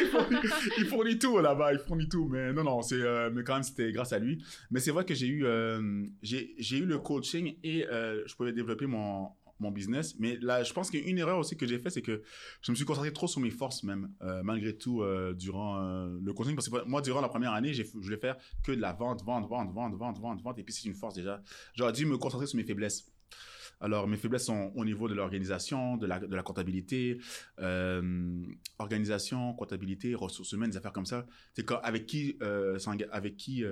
[0.00, 0.36] Il, fournit,
[0.78, 2.28] il fournit tout là-bas, il fournit tout.
[2.28, 4.42] Mais non, non, c'est, euh, mais quand même, c'était grâce à lui.
[4.70, 8.34] Mais c'est vrai que j'ai eu, euh, j'ai, j'ai eu le coaching et euh, je
[8.34, 10.16] pouvais développer mon, mon business.
[10.18, 12.22] Mais là, je pense qu'une erreur aussi que j'ai fait, c'est que
[12.62, 16.18] je me suis concentré trop sur mes forces même, euh, malgré tout, euh, durant euh,
[16.22, 16.54] le coaching.
[16.54, 19.48] Parce que moi, durant la première année, je voulais faire que de la vente, vente,
[19.48, 20.58] vente, vente, vente, vente, vente.
[20.58, 21.42] Et puis, c'est une force déjà.
[21.74, 23.10] J'aurais dû me concentrer sur mes faiblesses.
[23.78, 27.18] Alors, mes faiblesses sont au niveau de l'organisation, de la, de la comptabilité,
[28.78, 31.26] organisation, comptabilité, ressources humaines, des affaires comme ça.
[31.54, 32.38] C'est quand, avec qui,
[33.12, 33.64] avec qui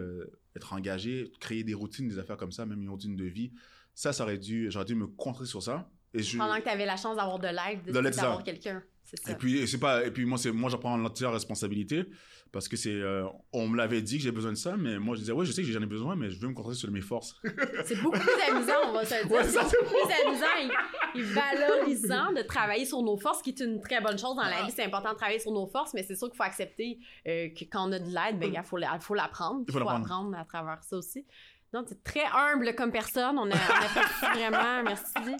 [0.54, 3.52] être engagé, créer des routines, des affaires comme ça, même une routine de vie.
[3.94, 5.88] Ça, ça aurait dû, j'aurais dû me concentrer sur ça.
[6.12, 8.42] Et je, Pendant que tu avais la chance d'avoir de l'aide, de- De l'aide, d'avoir
[8.42, 8.82] quelqu'un.
[9.04, 9.32] C'est ça.
[9.32, 12.04] et puis c'est pas, et puis moi c'est, moi j'en prends l'entière responsabilité
[12.50, 15.14] parce que c'est, euh, on me l'avait dit que j'ai besoin de ça, mais moi
[15.14, 16.90] je disais ouais je sais que j'en ai besoin, mais je veux me concentrer sur
[16.90, 17.36] mes forces.
[17.84, 19.36] C'est beaucoup plus amusant, on va se le dire.
[19.36, 20.72] Ouais, c'est beaucoup plus amusant
[21.14, 24.42] et, et valorisant de travailler sur nos forces, qui est une très bonne chose dans
[24.42, 24.72] la vie.
[24.74, 27.64] C'est important de travailler sur nos forces, mais c'est sûr qu'il faut accepter euh, que
[27.70, 29.64] quand on a de l'aide, ben, il faut, la- faut l'apprendre.
[29.68, 30.04] Il faut faut, l'apprendre.
[30.06, 31.26] apprendre à travers ça aussi.
[31.74, 33.36] Donc, c'est très humble comme personne.
[33.38, 34.82] On a, on apprécie vraiment.
[34.84, 35.36] Merci.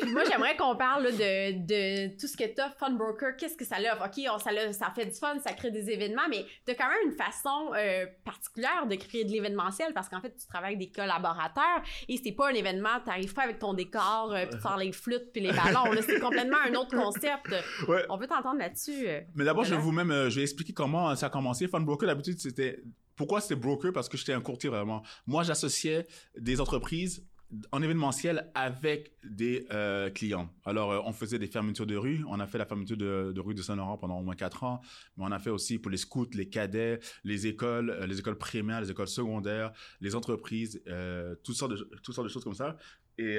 [0.00, 3.36] Puis moi, j'aimerais qu'on parle là, de, de tout ce que t'as, Fun Broker.
[3.36, 4.04] Qu'est-ce que ça offre?
[4.06, 7.10] OK, on- ça, ça fait du fun, ça crée des événements, mais t'as quand même
[7.10, 10.90] une façon euh, particulière de créer de l'événementiel parce qu'en fait, tu travailles avec des
[10.92, 14.76] collaborateurs et c'est pas un événement, t'arrives pas avec ton décor, euh, puis tu sors
[14.76, 15.84] les flûtes puis les ballons.
[16.02, 17.54] c'est complètement un autre concept.
[17.88, 18.04] Ouais.
[18.08, 19.06] On veut t'entendre là-dessus.
[19.06, 19.20] euh.
[19.34, 21.68] Mais d'abord, je vais vous même, euh, je vais expliquer comment ça a commencé.
[21.68, 22.80] Fun Broker, d'habitude, c'était,
[23.16, 23.92] pourquoi c'était broker?
[23.92, 25.02] Parce que j'étais un courtier vraiment.
[25.26, 26.06] Moi, j'associais
[26.38, 27.26] des entreprises
[27.70, 30.48] en événementiel avec des euh, clients.
[30.64, 32.24] Alors, euh, on faisait des fermetures de rue.
[32.28, 34.80] On a fait la fermeture de, rue de Saint-Laurent pendant au moins quatre ans.
[35.16, 38.38] Mais on a fait aussi pour les scouts, les cadets, les écoles, euh, les écoles
[38.38, 40.82] primaires, les écoles secondaires, les entreprises,
[41.42, 42.76] toutes, sortes de, toutes sortes de choses comme ça.
[43.18, 43.38] Et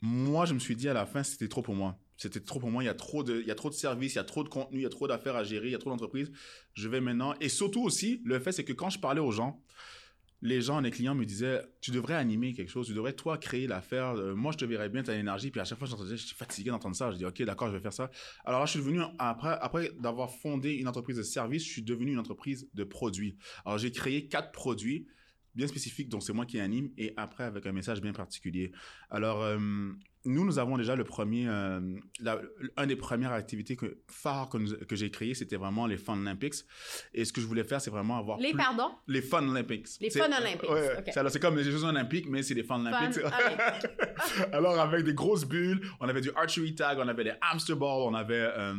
[0.00, 1.98] moi, je me suis dit à la fin, c'était trop pour moi.
[2.18, 2.82] C'était trop pour moi.
[2.82, 4.44] Il y a trop de, il y a trop de services, il y a trop
[4.44, 6.30] de contenu, il y a trop d'affaires à gérer, il y a trop d'entreprises.
[6.74, 7.34] Je vais maintenant.
[7.40, 9.62] Et surtout aussi, le fait, c'est que quand je parlais aux gens,
[10.40, 13.66] les gens, les clients me disaient, tu devrais animer quelque chose, tu devrais toi créer
[13.66, 14.10] l'affaire.
[14.16, 15.50] Euh, moi, je te verrais bien ta énergie.
[15.50, 17.10] Puis à chaque fois, j'entendais, je suis fatigué d'entendre ça.
[17.10, 18.10] Je dis, ok, d'accord, je vais faire ça.
[18.44, 21.82] Alors là, je suis devenu après, après d'avoir fondé une entreprise de service, je suis
[21.82, 23.36] devenu une entreprise de produits.
[23.64, 25.06] Alors j'ai créé quatre produits
[25.54, 28.70] bien spécifiques, dont c'est moi qui anime, et après avec un message bien particulier.
[29.10, 29.58] Alors euh,
[30.24, 31.80] nous, nous avons déjà le premier, euh,
[32.20, 32.40] la,
[32.76, 36.18] un des premières activités que, phares que, nous- que j'ai créé, c'était vraiment les Fun
[36.18, 36.54] Olympics.
[37.14, 38.90] Et ce que je voulais faire, c'est vraiment avoir Les plus- pardons?
[39.06, 39.86] les Fun Olympics.
[40.00, 41.04] Les Fun Olympics, Ouais, ok.
[41.06, 43.18] c'est alors, c'est comme les Jeux Olympiques, mais c'est des Fun Olympics.
[43.18, 43.90] Olympics.
[44.52, 47.88] alors, avec des grosses bulles, on avait du archery tag, on avait des hamster balls,
[48.02, 48.74] on avait, euh,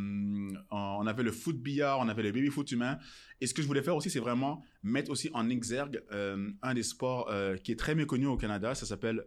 [0.70, 2.98] on avait le foot billard, on avait le baby foot humain.
[3.40, 6.74] Et ce que je voulais faire aussi, c'est vraiment mettre aussi en exergue euh, un
[6.74, 8.74] des sports euh, qui est très méconnu au Canada.
[8.74, 9.24] Ça s'appelle,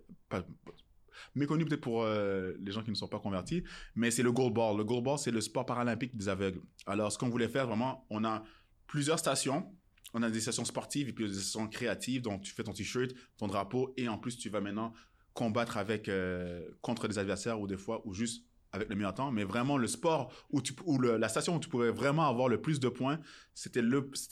[1.36, 3.64] méconnu peut-être pour euh, les gens qui ne sont pas convertis,
[3.96, 4.78] mais c'est le goalball.
[4.78, 6.62] Le goalball, c'est le sport paralympique des aveugles.
[6.86, 8.44] Alors, ce qu'on voulait faire vraiment, on a
[8.88, 9.72] plusieurs stations.
[10.14, 12.22] On a des stations sportives et puis des stations créatives.
[12.22, 14.94] Donc, tu fais ton t-shirt, ton drapeau et en plus, tu vas maintenant
[15.34, 19.32] combattre avec euh, contre des adversaires ou des fois ou juste avec le meilleur temps.
[19.32, 20.62] Mais vraiment, le sport où,
[21.00, 23.20] la station où tu pouvais vraiment avoir le plus de points,
[23.54, 23.82] c'était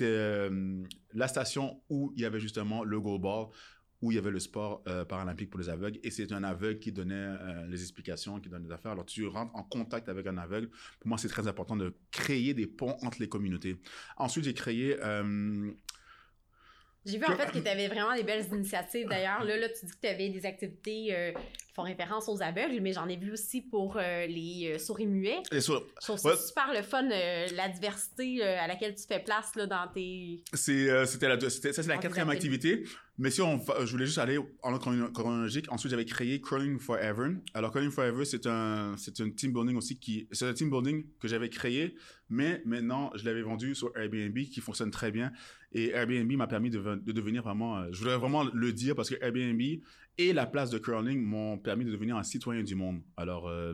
[0.02, 3.48] euh, la station où il y avait justement le goalball
[4.02, 6.80] où il y avait le sport euh, paralympique pour les aveugles et c'est un aveugle
[6.80, 8.92] qui donnait euh, les explications, qui donnait les affaires.
[8.92, 10.70] Alors tu rentres en contact avec un aveugle.
[11.00, 13.78] Pour moi, c'est très important de créer des ponts entre les communautés.
[14.18, 15.72] Ensuite, j'ai créé euh,
[17.06, 19.44] J'ai vu en fait que tu avais vraiment des belles initiatives d'ailleurs.
[19.44, 21.32] Là, là, tu dis que tu avais des activités euh,
[21.72, 25.08] qui font référence aux aveugles, mais j'en ai vu aussi pour euh, les euh, souris
[25.08, 25.42] muets.
[25.52, 26.36] Et sur- Je trouve Ouais.
[26.36, 30.44] super le fun, euh, la diversité euh, à laquelle tu fais place là, dans tes...
[30.54, 32.84] C'est, c'était la, c'était, ça, c'est la quatrième activité.
[33.18, 35.72] Mais si on, je voulais juste aller en ordre chrono- chronologique.
[35.72, 37.30] Ensuite, j'avais créé Crawling Forever.
[37.54, 41.06] Alors, Crawling Forever, c'est un, c'est un team building aussi qui, c'est un team building
[41.20, 41.96] que j'avais créé,
[42.30, 45.32] mais maintenant, je l'avais vendu sur Airbnb qui fonctionne très bien.
[45.74, 48.96] Et Airbnb m'a permis de, ve- de devenir vraiment, euh, je voudrais vraiment le dire
[48.96, 49.62] parce que Airbnb
[50.18, 53.02] et la place de Crawling m'ont permis de devenir un citoyen du monde.
[53.16, 53.74] Alors, euh,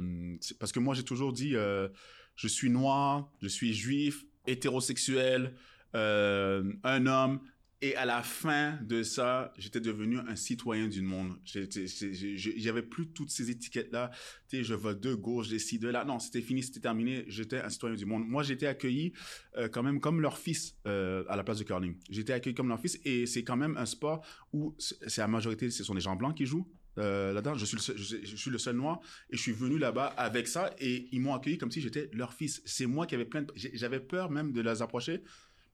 [0.59, 1.87] parce que moi, j'ai toujours dit, euh,
[2.35, 5.53] je suis noir, je suis juif, hétérosexuel,
[5.93, 7.39] un homme.
[7.79, 11.37] Et à la fin de ça, j'étais devenu un citoyen du monde.
[11.45, 14.09] J'avais plus toutes ces étiquettes-là.
[14.49, 16.03] Tu sais, je vote de gauche, ci, de là.
[16.03, 17.25] Non, c'était fini, c'était terminé.
[17.27, 18.27] J'étais un citoyen du monde.
[18.27, 19.13] Moi, j'étais accueilli
[19.57, 21.95] euh, quand même comme leur fils euh, à la place de curling.
[22.09, 25.69] J'étais accueilli comme leur fils et c'est quand même un sport où c'est la majorité,
[25.69, 26.67] ce sont des gens blancs qui jouent.
[26.97, 29.77] euh, là-dedans, je suis, le seul, je, suis le seul noir et je suis venu
[29.77, 32.59] là-bas avec ça et ils m'ont accueilli comme si j'étais leur fils.
[32.65, 33.53] C'est moi qui avais plein de...
[33.55, 35.21] J'avais peur même de les approcher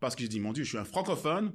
[0.01, 1.53] parce que j'ai dit, mon Dieu, je suis un francophone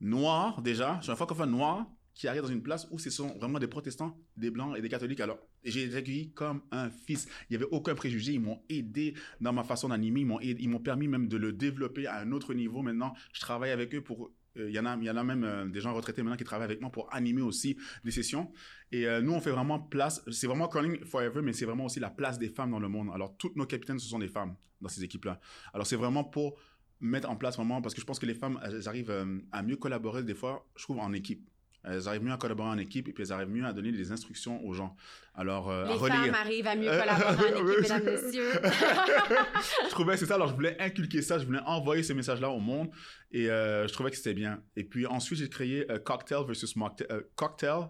[0.00, 3.38] noir déjà, je suis un francophone noir qui arrive dans une place où ce sont
[3.38, 5.20] vraiment des protestants, des blancs et des catholiques.
[5.20, 7.28] Alors, j'ai été accueilli comme un fils.
[7.48, 8.32] Il n'y avait aucun préjugé.
[8.32, 10.26] Ils m'ont aidé dans ma façon d'animer.
[10.42, 12.82] Ils m'ont permis même de le développer à un autre niveau.
[12.82, 14.32] Maintenant, je travaille avec eux pour...
[14.56, 16.42] euh, Il y, en a, y en a même euh, des gens retraités maintenant qui
[16.42, 18.50] travaillent avec moi pour animer aussi des sessions.
[18.90, 20.24] Et euh, nous, on fait vraiment place.
[20.32, 23.10] C'est vraiment Curling Forever, mais c'est vraiment aussi la place des femmes dans le monde.
[23.14, 25.38] Alors, toutes nos capitaines, ce sont des femmes dans ces équipes-là.
[25.72, 26.58] Alors, c'est vraiment pour
[27.00, 29.62] mettre en place vraiment, parce que je pense que les femmes, elles, arrivent euh, à
[29.62, 31.48] mieux collaborer des fois, je trouve, en équipe.
[31.84, 34.10] Elles arrivent mieux à collaborer en équipe et puis elles arrivent mieux à donner des
[34.10, 34.96] instructions aux gens.
[35.34, 36.24] Alors, euh, à Les relayer.
[36.26, 38.50] femmes arrivent à mieux Euh, collaborer en équipe, mesdames, messieurs.
[39.84, 40.34] je trouvais c'est ça.
[40.34, 41.38] Alors, je voulais inculquer ça.
[41.38, 42.90] Je voulais envoyer ces messages-là au monde.
[43.30, 44.60] Et euh, je trouvais que c'était bien.
[44.76, 47.06] Et puis ensuite, j'ai créé euh, Cocktail versus Mocktail.
[47.36, 47.88] cocktail.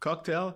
[0.00, 0.52] Cocktail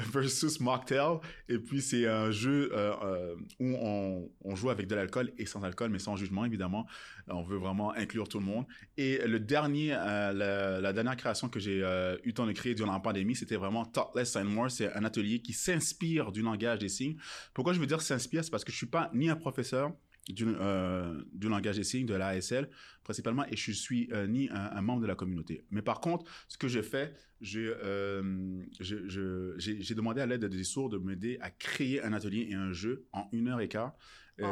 [0.12, 1.18] versus Mocktail.
[1.48, 5.46] Et puis, c'est un jeu euh, euh, où on, on joue avec de l'alcool et
[5.46, 6.86] sans alcool, mais sans jugement, évidemment.
[7.28, 8.66] On veut vraiment inclure tout le monde.
[8.96, 11.84] Et le dernier, euh, la, dernière création que j'ai
[12.24, 14.70] eu temps de créer durant la pandémie, c'était vraiment Talk Less Sign More.
[14.70, 17.16] C'est un atelier qui s'inspire du langage des signes.
[17.54, 18.44] Pourquoi je veux dire s'inspire?
[18.44, 19.92] C'est parce que je suis pas ni un professeur
[20.32, 22.68] du, euh, du langage des signes, de l'ASL,
[23.04, 25.64] principalement, et je suis euh, ni un, un membre de la communauté.
[25.70, 30.44] Mais par contre, ce que j'ai fait, j'ai euh, je- je- j'ai- demandé à l'aide
[30.44, 33.68] des sourds de m'aider à créer un atelier et un jeu en une heure et
[33.68, 33.94] quart.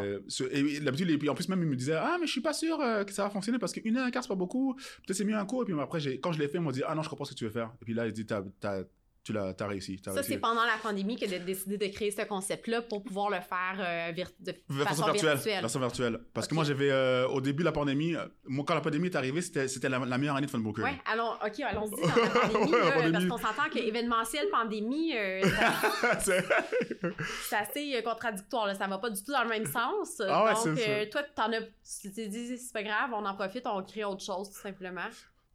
[0.03, 2.33] Euh, ce- et l'habitude, et puis en plus même, ils me disaient Ah, mais je
[2.33, 4.75] suis pas sûr que ça va fonctionner parce qu'une heure et quart, c'est pas beaucoup.
[4.75, 5.63] Peut-être c'est mieux un cours.
[5.63, 7.25] Et puis après, j'ai- quand je l'ai fait, ils m'ont dit Ah non, je comprends
[7.25, 7.73] ce que tu veux faire.
[7.81, 8.85] Et puis là, ils disent t'as-
[9.29, 10.01] Tu l'as réussi.
[10.03, 13.37] Ça, c'est pendant la pandémie que de décider de créer ce concept-là pour pouvoir le
[13.41, 14.53] faire euh, de
[14.85, 15.35] façon, façon virtuelle.
[15.35, 15.61] virtuelle.
[15.61, 16.21] Façon virtuelle.
[16.33, 19.09] Parce que moi, j'avais, euh, au début de la pandémie, euh, moi, quand la pandémie
[19.09, 20.81] est arrivée, c'était, la, la meilleure année de Fun Booker.
[20.83, 23.13] Ouais, allons, ok, allons-y dans la pandémie, Ouais, la là, pandémie.
[23.29, 25.43] parce qu'on s'entend que événementiel, pandémie, euh,
[26.21, 28.75] C'est- assez contradictoire, là.
[28.75, 30.23] ça va pas du tout dans le même sens.
[30.27, 33.35] Ah ouais, Donc, c'est toi, t'en as, tu t'es dit, c'est pas grave, on en
[33.35, 35.03] profite, on crée autre chose, tout simplement.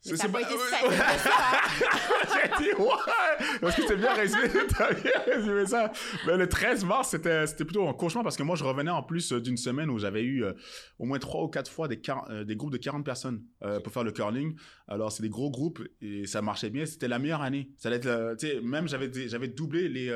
[0.06, 1.30] Mais c'est- ça n'a pas été ouais, si facile que ça.
[2.58, 3.60] J'ai dit, ouais!
[3.62, 5.92] Parce que c'est bien résumé, t'as bien résumé ça.
[6.28, 9.02] Mais le 13 mars, c'était, c'était plutôt un cauchemar parce que moi, je revenais en
[9.04, 10.54] plus euh, d'une semaine où j'avais eu euh,
[11.00, 13.94] au moins trois ou quatre fois des, euh, des groupes de 40 personnes euh, pour
[13.94, 14.56] faire le curling.
[14.88, 16.86] Alors, c'est des gros groupes et ça marchait bien.
[16.86, 17.70] C'était la meilleure année.
[17.78, 19.08] Ça allait être, tu sais, même j'avais,
[19.48, 20.12] doublé les,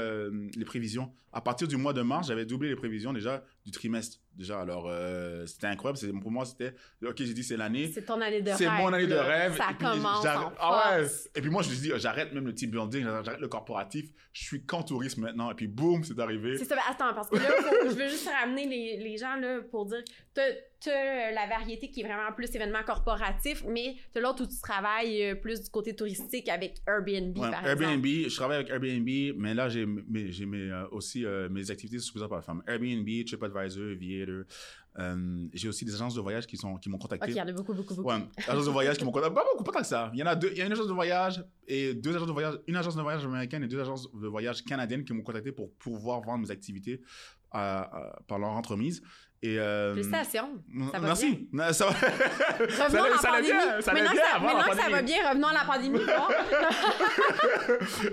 [0.55, 1.11] les prévisions.
[1.31, 4.17] À partir du mois de mars, j'avais doublé les prévisions déjà du trimestre.
[4.37, 5.97] Déjà, alors, euh, c'était incroyable.
[5.97, 7.89] C'est, pour moi, c'était, ok, j'ai dit, c'est l'année.
[7.91, 8.57] C'est ton année de rêve.
[8.59, 9.57] C'est mon année de rêve.
[9.57, 11.07] Ça Et puis, commence en ah ouais.
[11.35, 14.05] Et puis moi, je dit, j'arrête même le team building, j'arrête le corporatif.
[14.33, 15.49] Je suis qu'en tourisme maintenant.
[15.49, 16.55] Et puis boum, c'est arrivé.
[16.57, 19.59] C'est ça, attends, parce que là, faut- je veux juste ramener les, les gens là,
[19.71, 20.03] pour dire
[20.79, 25.23] t'as la variété qui est vraiment plus événement corporatif, mais t'as l'autre où tu travailles
[25.23, 28.29] euh, plus du côté touristique avec Airbnb, Ouais, par Airbnb, exemple.
[28.29, 30.31] je travaille avec Airbnb, mais là, j'ai mes,
[30.71, 32.61] euh, aussi euh, mes activités par la femme.
[32.67, 34.43] Airbnb, TripAdvisor, Aviator.
[34.99, 37.25] Euh, j'ai aussi des agences de voyage qui, sont, qui m'ont contacté.
[37.27, 38.09] Ok, il y en a beaucoup, beaucoup, beaucoup.
[38.09, 39.35] Ouais, agences de voyage qui m'ont contacté.
[39.35, 40.09] Pas beaucoup, pas tant que ça.
[40.13, 40.49] Il y en a deux.
[40.51, 42.55] Il y a une agence de voyage et deux agences de voyage.
[42.65, 45.71] Une agence de voyage américaine et deux agences de voyage canadiennes qui m'ont contacté pour
[45.75, 46.99] pouvoir vendre mes activités
[47.51, 49.03] à- à- par leur entremise.
[49.43, 50.63] Et, euh, Félicitations.
[50.91, 51.47] Ça va Merci.
[51.51, 51.71] bien?
[51.73, 51.91] Ça va.
[51.91, 53.47] Revenons à la ça pandémie.
[53.47, 54.21] bien, ça allait maintenant bien
[54.73, 55.99] ça, la va bien, revenons à la pandémie.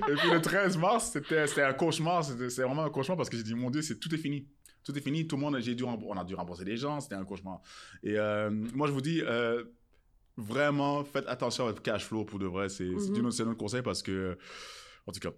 [0.09, 2.25] Et puis le 13 mars, c'était un cauchemar.
[2.25, 4.47] C'était c'est vraiment un cauchemar parce que j'ai dit, mon Dieu, c'est tout est fini.
[4.85, 5.27] Tout est fini.
[5.27, 7.01] Tout le monde, j'ai dû, on a dû rembourser des gens.
[7.01, 7.61] C'était un cauchemar.
[8.03, 9.65] Et euh, moi, je vous dis, euh,
[10.37, 12.69] vraiment, faites attention à votre cash flow pour de vrai.
[12.69, 14.37] C'est un autre conseil parce que,
[15.07, 15.31] en tout cas,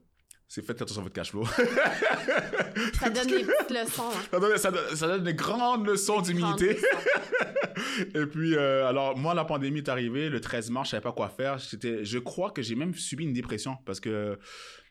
[0.48, 1.44] c'est faites attention à votre cash flow.
[1.44, 4.04] ça donne des petites leçons.
[4.12, 4.20] hein.
[4.30, 6.78] ça, donne, ça donne- ça donne des grandes leçons d'humilité.
[8.14, 10.28] Et puis, euh, alors, moi, la pandémie est arrivée.
[10.28, 11.58] Le 13 mars, je savais pas quoi faire.
[11.58, 14.38] J'étais, je crois que j'ai même subi une dépression parce que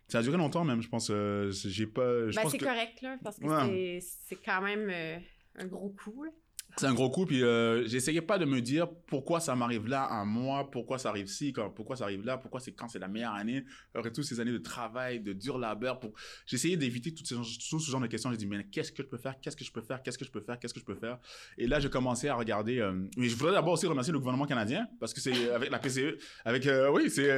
[0.07, 1.09] Ça a duré longtemps même, je pense.
[1.11, 2.29] euh, j'ai pas.
[2.29, 3.99] je Ben, c'est que- correct, là, parce que Ouais.
[4.01, 5.17] c'est- c'est quand même euh,
[5.57, 6.31] un gros coup, là.
[6.77, 10.03] C'est un gros coup, puis euh, j'essayais pas de me dire pourquoi ça m'arrive là
[10.03, 12.99] à moi, pourquoi ça arrive ci, quand, pourquoi ça arrive là, pourquoi c'est quand c'est
[12.99, 15.99] la meilleure année, après toutes ces années de travail, de dur labeur.
[15.99, 16.11] Pour...
[16.45, 17.35] J'essayais d'éviter tout, ces-
[17.69, 18.29] tout ce genre de questions.
[18.31, 20.25] J'ai dit, mais qu'est-ce que je peux faire, qu'est-ce que je peux faire, qu'est-ce que
[20.25, 21.17] je peux faire, qu'est-ce que je peux faire?
[21.57, 22.79] Et là, j'ai commencé à regarder.
[22.79, 25.79] euh, Mais je voudrais d'abord aussi remercier le gouvernement canadien, parce que c'est avec la
[25.79, 27.29] PCE, avec, euh, oui, c'est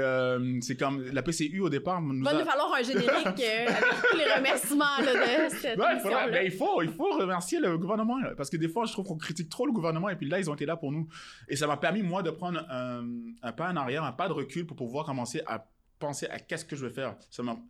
[0.61, 2.01] c'est comme la PCU au départ.
[2.01, 3.67] Nous Il va a- nous falloir un générique avec
[4.11, 5.13] tous les remerciements là,
[5.49, 8.57] de cette Ouais, faudrait- ben, il faut, il faut remercier le gouvernement là, parce que
[8.57, 10.65] des fois, je trouve qu'on critique trop le gouvernement et puis là, ils ont été
[10.65, 11.07] là pour nous.
[11.47, 13.05] Et ça m'a permis, moi, de prendre un,
[13.41, 15.67] un pas en arrière, un pas de recul pour pouvoir commencer à
[15.99, 17.15] penser à qu'est-ce que je vais faire.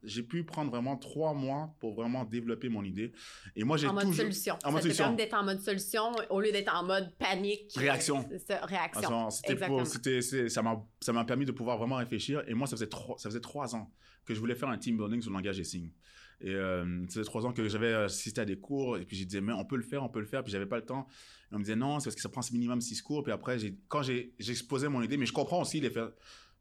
[0.03, 3.11] J'ai pu prendre vraiment trois mois pour vraiment développer mon idée.
[3.55, 4.17] Et moi, j'ai En mode toujours...
[4.21, 4.57] solution.
[4.63, 5.03] En mode solution.
[5.05, 7.73] permet d'être en mode solution au lieu d'être en mode panique.
[7.75, 8.27] Réaction.
[8.47, 9.29] Ça, réaction.
[9.29, 9.77] C'était Exactement.
[9.83, 12.43] pour- ça m'a ça m'a permis de pouvoir vraiment réfléchir.
[12.47, 13.91] Et moi, ça faisait, trois, ça faisait trois ans
[14.25, 15.91] que je voulais faire un team building sur le langage des signes.
[16.39, 18.97] Et euh, ça faisait trois ans que j'avais assisté à des cours.
[18.97, 20.43] Et puis, je disais, mais on peut le faire, on peut le faire.
[20.43, 21.07] Puis, j'avais pas le temps.
[21.51, 23.23] Et on me disait, non, c'est parce que ça prend minimum six cours.
[23.23, 26.11] Puis après, quand j'ai- j'exposais mon idée, mais je comprends aussi les faire.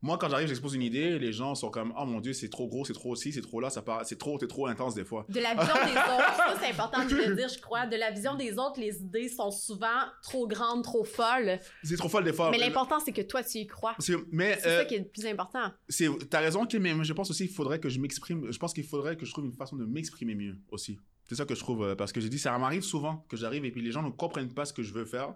[0.02, 2.68] Moi, quand j'arrive, j'expose une idée, les gens sont comme, oh mon Dieu, c'est trop
[2.68, 5.04] gros, c'est trop ci, c'est trop là, ça part, c'est trop, c'est trop intense des
[5.04, 5.24] fois.
[5.28, 7.86] De la vision des autres, ça c'est important de le dire, je crois.
[7.86, 11.58] De la vision des autres, les idées sont souvent trop grandes, trop folles.
[11.82, 12.50] C'est trop folle des fois.
[12.50, 13.94] Mais l'important, c'est que toi, tu y crois.
[13.98, 15.70] C'est- Mais C'est euh, ça qui est le plus important.
[15.88, 18.72] c'est t'as raison Kim, mais je pense aussi qu'il faudrait que je m'exprime je pense
[18.74, 21.60] qu'il faudrait que je trouve une façon de m'exprimer mieux aussi c'est ça que je
[21.60, 24.02] trouve euh, parce que j'ai dit ça m'arrive souvent que j'arrive et puis les gens
[24.02, 25.34] ne comprennent pas ce que je veux faire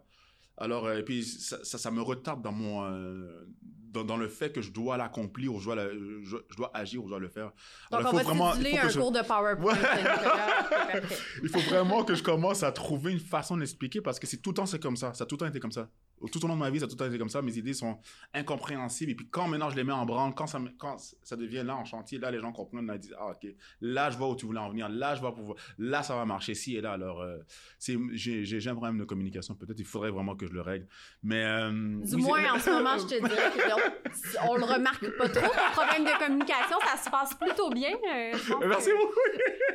[0.60, 3.46] alors euh, et puis ça, ça, ça me retarde dans mon euh,
[3.92, 6.70] dans, dans le fait que je dois l'accomplir ou je dois la- je, je dois
[6.74, 7.50] agir ou je dois le faire
[7.90, 9.72] Alors, il faut vraiment- il faut que un je- cours de PowerPoint.
[9.74, 11.02] Ouais.
[11.42, 14.50] Il faut vraiment que je commence à trouver une façon d'expliquer parce que c'est tout
[14.50, 15.88] le temps c'est comme ça ça a tout le temps été comme ça
[16.33, 17.72] tout au long de ma vie ça a tout le été comme ça mes idées
[17.74, 17.98] sont
[18.35, 21.37] incompréhensibles et puis quand maintenant je les mets en branle quand ça me- quand ça
[21.37, 23.46] devient là en chantier là les gens comprennent là ils disent ah ok
[23.80, 26.24] là je vois où tu voulais en venir là je vois pouvoir là ça va
[26.24, 27.38] marcher ci et là alors euh,
[27.78, 30.61] c'est j'ai j'ai j'ai un problème de communication peut-être il faudrait vraiment que je le
[30.61, 30.87] règle
[31.22, 35.06] mais euh, Du oui, moins, en ce moment, je te dirais que on, le remarque
[35.16, 36.76] pas trop, ton problème de communication.
[36.87, 37.90] Ça se passe plutôt bien.
[37.92, 38.33] euh,
[38.66, 39.20] merci beaucoup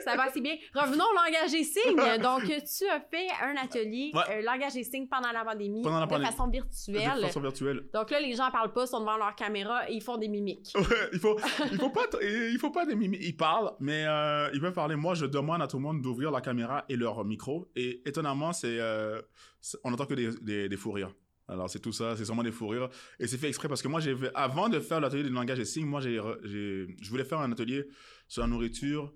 [0.03, 0.55] Ça va assez bien.
[0.73, 1.95] Revenons au langage des signes.
[2.21, 4.41] Donc, tu as fait un atelier Ouais.
[4.41, 6.27] langage des signes pendant la pandémie, Pendant la pandémie.
[6.35, 7.21] Façon de virtuelle.
[7.21, 7.83] façon virtuelle.
[7.93, 10.73] Donc là, les gens parlent pas, sont devant leur caméra et ils font des mimiques.
[10.75, 11.37] Ouais, il faut
[11.71, 14.95] il faut pas il faut pas des mimi ils parlent mais euh, ils peuvent parler.
[14.95, 17.71] Moi je demande à tout le monde d'ouvrir la caméra et leur micro.
[17.75, 19.21] Et étonnamment c'est euh,
[19.61, 21.13] c'est- on entend que des, des, des fous rires.
[21.47, 22.15] Alors c'est tout ça.
[22.15, 22.89] C'est sûrement des fous rires.
[23.19, 25.65] Et c'est fait exprès parce que moi j'ai avant de faire l'atelier du langage des
[25.65, 27.87] signes moi j'ai je voulais faire un atelier
[28.27, 29.13] sur la nourriture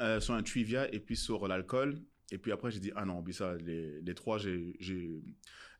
[0.00, 1.98] euh, sur un trivia et puis sur l'alcool.
[2.32, 3.54] Et puis après j'ai dit ah non oublie ça.
[3.56, 4.74] Les, les trois j'ai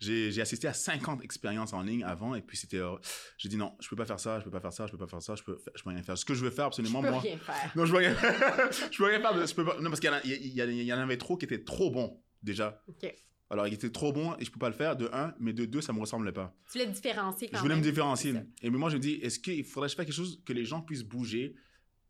[0.01, 2.97] j'ai assisté à 50 expériences en ligne avant et puis c'était euh,
[3.39, 4.99] j'ai dit non, je peux pas faire ça, je peux pas faire ça, je peux
[4.99, 6.17] pas faire ça, je peux, je peux rien faire.
[6.17, 7.21] Ce que je veux faire Je absolument, peux moi.
[7.21, 7.73] rien faire.
[7.77, 8.15] Non, je peux rien,
[8.91, 9.47] je peux rien faire.
[9.47, 11.91] Je peux pas, non, parce qu'il y, en y, y avait trop qui étaient trop
[11.91, 12.83] bons, déjà.
[12.89, 13.15] OK.
[13.53, 15.65] Alors, il était trop bon et je peux pas le faire, de un, mais de
[15.65, 16.55] deux, ça me ressemblait pas.
[16.71, 17.85] Tu voulais te différencier quand je voulais même.
[17.85, 18.35] me différencier.
[18.63, 20.53] Et mais moi, je me dis, est-ce qu'il faudrait que je fasse quelque chose que
[20.53, 21.57] les gens puissent bouger,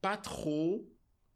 [0.02, 0.86] pas trop,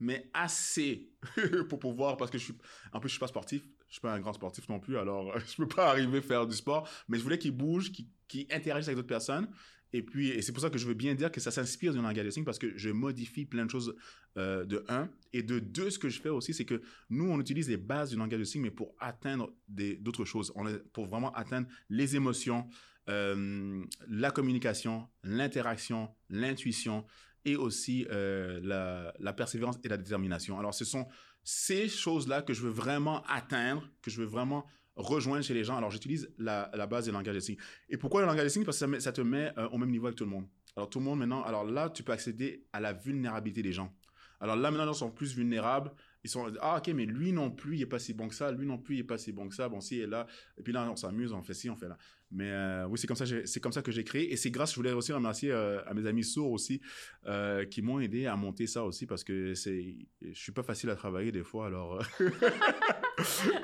[0.01, 1.11] mais assez
[1.71, 2.55] pour pouvoir, parce que je suis,
[2.93, 5.39] en plus, je suis pas sportif, je suis pas un grand sportif non plus, alors
[5.49, 8.49] je peux pas arriver à faire du sport, mais je voulais qu'ils bougent, qu'ils qu'ils
[8.51, 9.47] interagissent avec d'autres personnes.
[9.93, 11.99] Et puis, et c'est pour ça que je veux bien dire que ça s'inspire du
[11.99, 13.95] langage des signes parce que je modifie plein de choses
[14.37, 15.09] euh, de un.
[15.33, 18.11] Et de deux, ce que je fais aussi, c'est que nous, on utilise les bases
[18.11, 20.53] du langage des signes, mais pour atteindre d'autres choses.
[20.93, 22.67] Pour vraiment atteindre les émotions,
[23.09, 27.07] euh, la communication, l'interaction, l'intuition
[27.45, 30.59] et aussi euh, la persévérance et la détermination.
[30.59, 31.07] Alors, ce sont
[31.45, 35.77] ces choses-là que je veux vraiment atteindre, que je veux vraiment rejoindre chez les gens.
[35.77, 37.59] Alors, j'utilise la, la base du langage des signes.
[37.89, 40.07] Et pourquoi le langage des signes Parce que ça te met euh, au même niveau
[40.07, 40.47] avec tout le monde.
[40.77, 43.95] Alors, tout le monde maintenant, alors là, tu peux accéder à la vulnérabilité des gens.
[44.41, 45.93] Alors là, maintenant, les gens sont plus vulnérables.
[46.25, 48.51] Ils sont, ah, ok, mais lui non plus, il est pas si bon que ça.
[48.51, 49.69] Lui non plus, il est pas si bon que ça.
[49.69, 50.27] Bon, si, et là.
[50.57, 51.99] Et puis là, on s'amuse, on fait ci, on fait là.
[52.31, 54.33] Mais euh, oui, c'est comme ça, c'est comme ça que j'ai créé.
[54.33, 56.81] Et c'est grâce, je voulais aussi remercier euh, à mes amis sourds aussi,
[57.27, 60.89] euh, qui m'ont aidé à monter ça aussi parce que c'est, je suis pas facile
[60.89, 61.67] à travailler des fois.
[61.67, 62.03] Alors,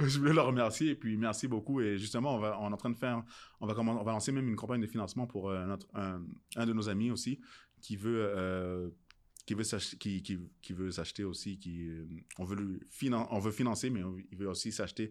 [0.00, 1.80] je voulais leur remercier et puis merci beaucoup.
[1.80, 3.24] Et justement, on va, est en train de faire,
[3.60, 6.90] on va on va lancer même une campagne de financement pour notre, un de nos
[6.90, 7.40] amis aussi
[7.80, 8.92] qui veut.
[9.50, 9.64] Qui veut
[9.98, 10.22] qui,
[10.62, 12.06] qui, veut s'acheter aussi, qui, euh,
[12.38, 12.78] on veut
[13.10, 15.10] on veut financer, mais il veut aussi s'acheter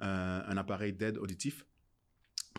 [0.00, 1.64] un appareil d'aide auditif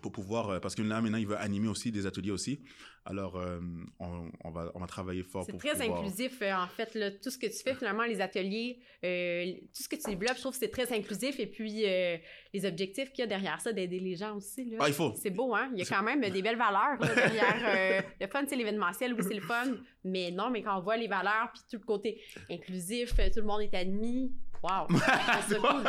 [0.02, 2.62] pour pouvoir, euh, parce que là maintenant il veut animer aussi des ateliers aussi.
[3.06, 3.60] Alors euh,
[4.00, 6.00] on, on, va, on va travailler fort C'est très pouvoir...
[6.00, 6.94] inclusif, euh, en fait.
[6.96, 10.36] Là, tout ce que tu fais, finalement, les ateliers, euh, tout ce que tu développes,
[10.36, 11.40] je trouve que c'est très inclusif.
[11.40, 14.70] Et puis, les objectifs qu'il y a derrière ça, d'aider les gens aussi.
[14.70, 14.78] Là.
[14.82, 15.14] Ah, il faut.
[15.16, 15.72] C'est beau, hein?
[15.74, 18.04] Il y a quand même des belles valeurs là, derrière.
[18.20, 19.76] le fun, c'est l'événementiel, oui, c'est le fun.
[20.04, 23.46] Mais non, mais quand on voit les valeurs, puis tout le côté inclusif, tout le
[23.46, 24.32] monde est admis.
[24.62, 24.88] Wow!
[25.48, 25.84] C'est cool.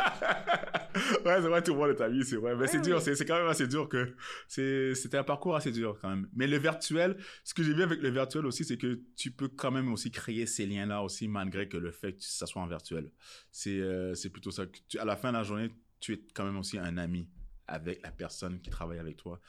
[1.25, 2.53] ouais, c'est vrai, tout le monde est ami, c'est vrai.
[2.55, 3.01] Mais Ouais, c'est dur, oui.
[3.03, 4.15] c'est c'est quand même assez dur que.
[4.47, 6.29] C'était un parcours assez dur quand même.
[6.33, 9.47] Mais le virtuel, ce que j'ai vu avec le virtuel aussi, c'est que tu peux
[9.49, 12.67] quand même aussi créer ces liens-là aussi, malgré que le fait que ça soit en
[12.67, 13.11] virtuel.
[13.51, 14.65] C'est euh, plutôt ça.
[14.65, 15.69] que tu- à la fin de la journée,
[15.99, 17.27] tu es quand même aussi un ami
[17.67, 19.39] avec la personne qui travaille avec toi.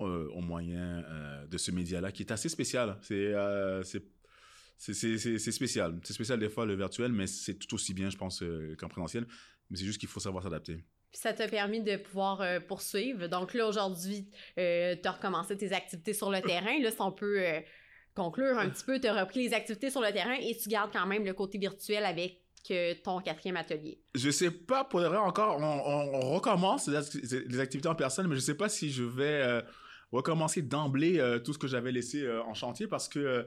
[0.00, 2.98] euh, au moyen euh, de ce média-là, qui est assez spécial.
[3.00, 3.82] C'est euh,
[4.78, 5.98] c'est spécial.
[6.04, 8.88] C'est spécial des fois le virtuel, mais c'est tout aussi bien, je pense, euh, qu'en
[8.88, 9.26] présentiel.
[9.70, 10.84] Mais c'est juste qu'il faut savoir s'adapter.
[11.12, 13.26] Ça t'a permis de pouvoir euh, poursuivre.
[13.26, 16.78] Donc là, aujourd'hui, euh, tu as recommencé tes activités sur le terrain.
[16.82, 17.42] Là, si on peut
[18.14, 20.90] conclure un petit peu, tu as repris les activités sur le terrain et tu gardes
[20.92, 22.42] quand même le côté virtuel avec
[23.04, 24.00] ton quatrième atelier.
[24.14, 27.88] Je sais pas, pour le vrai, encore, on, on- on recommence les, acti- les activités
[27.88, 29.62] en personne, mais je sais pas si je vais euh,
[30.12, 33.42] recommencer d'emblée euh, tout ce que j'avais laissé euh, en chantier parce que euh,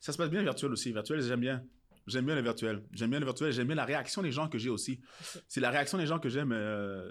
[0.00, 0.92] ça se passe bien virtuel aussi.
[0.92, 1.64] Virtuel, j'aime bien.
[2.06, 2.82] J'aime bien le virtuel.
[2.92, 3.52] J'aime bien le virtuel.
[3.52, 5.00] J'aime bien la réaction des gens que j'ai aussi.
[5.48, 6.52] C'est la réaction des gens que j'aime.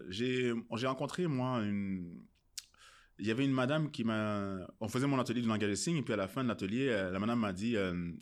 [0.10, 2.26] j'ai j'ai rencontré, moi, une...
[3.18, 4.68] Il y avait une madame qui m'a...
[4.82, 6.88] On faisait mon atelier du langage des signes, et puis à la fin de l'atelier,
[6.88, 7.76] la madame m'a dit...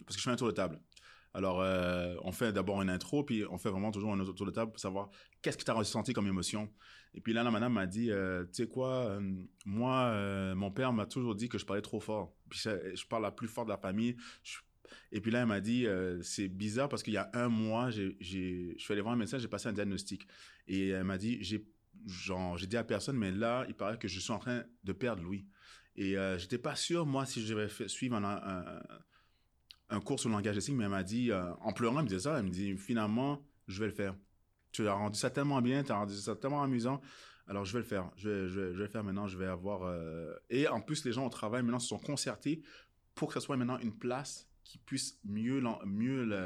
[0.05, 0.79] parce que je fais un tour de table.
[1.33, 4.47] Alors, euh, on fait d'abord une intro, puis on fait vraiment toujours un autre tour
[4.47, 5.09] de table pour savoir
[5.41, 6.71] qu'est-ce que tu as ressenti comme émotion.
[7.13, 9.21] Et puis là, la madame m'a dit, euh, tu sais quoi, euh,
[9.65, 12.33] moi, mon père m'a toujours dit que je parlais trop fort.
[12.49, 14.15] Puis je, parle la plus fort de la famille.
[15.11, 15.85] Et puis là, elle m'a dit,
[16.21, 19.47] c'est bizarre parce qu'il y a un mois, je suis allé voir un médecin, j'ai
[19.47, 20.27] passé un diagnostic.
[20.67, 21.63] Et elle m'a dit, j'ai,
[22.67, 25.45] dit à personne, mais là, il paraît que je suis en train de perdre Louis.
[25.95, 28.81] Et euh, j'étais pas sûr, moi, si je vais faire- suivre un,
[29.89, 32.03] un cours sur le langage des signes, mais elle m'a dit, euh, en pleurant, elle
[32.03, 34.15] me disait ça, elle me dit, finalement, je vais le faire.
[34.71, 37.01] Tu as rendu ça tellement bien, tu as rendu ça tellement amusant.
[37.47, 38.11] Alors, je vais le faire.
[38.15, 39.27] Je vais, je vais, le faire maintenant.
[39.27, 39.81] Je vais avoir.
[39.83, 42.61] euh, Et en plus, les gens au travail maintenant se sont concertés
[43.15, 45.59] pour que ce soit maintenant une place qui puisse mieux,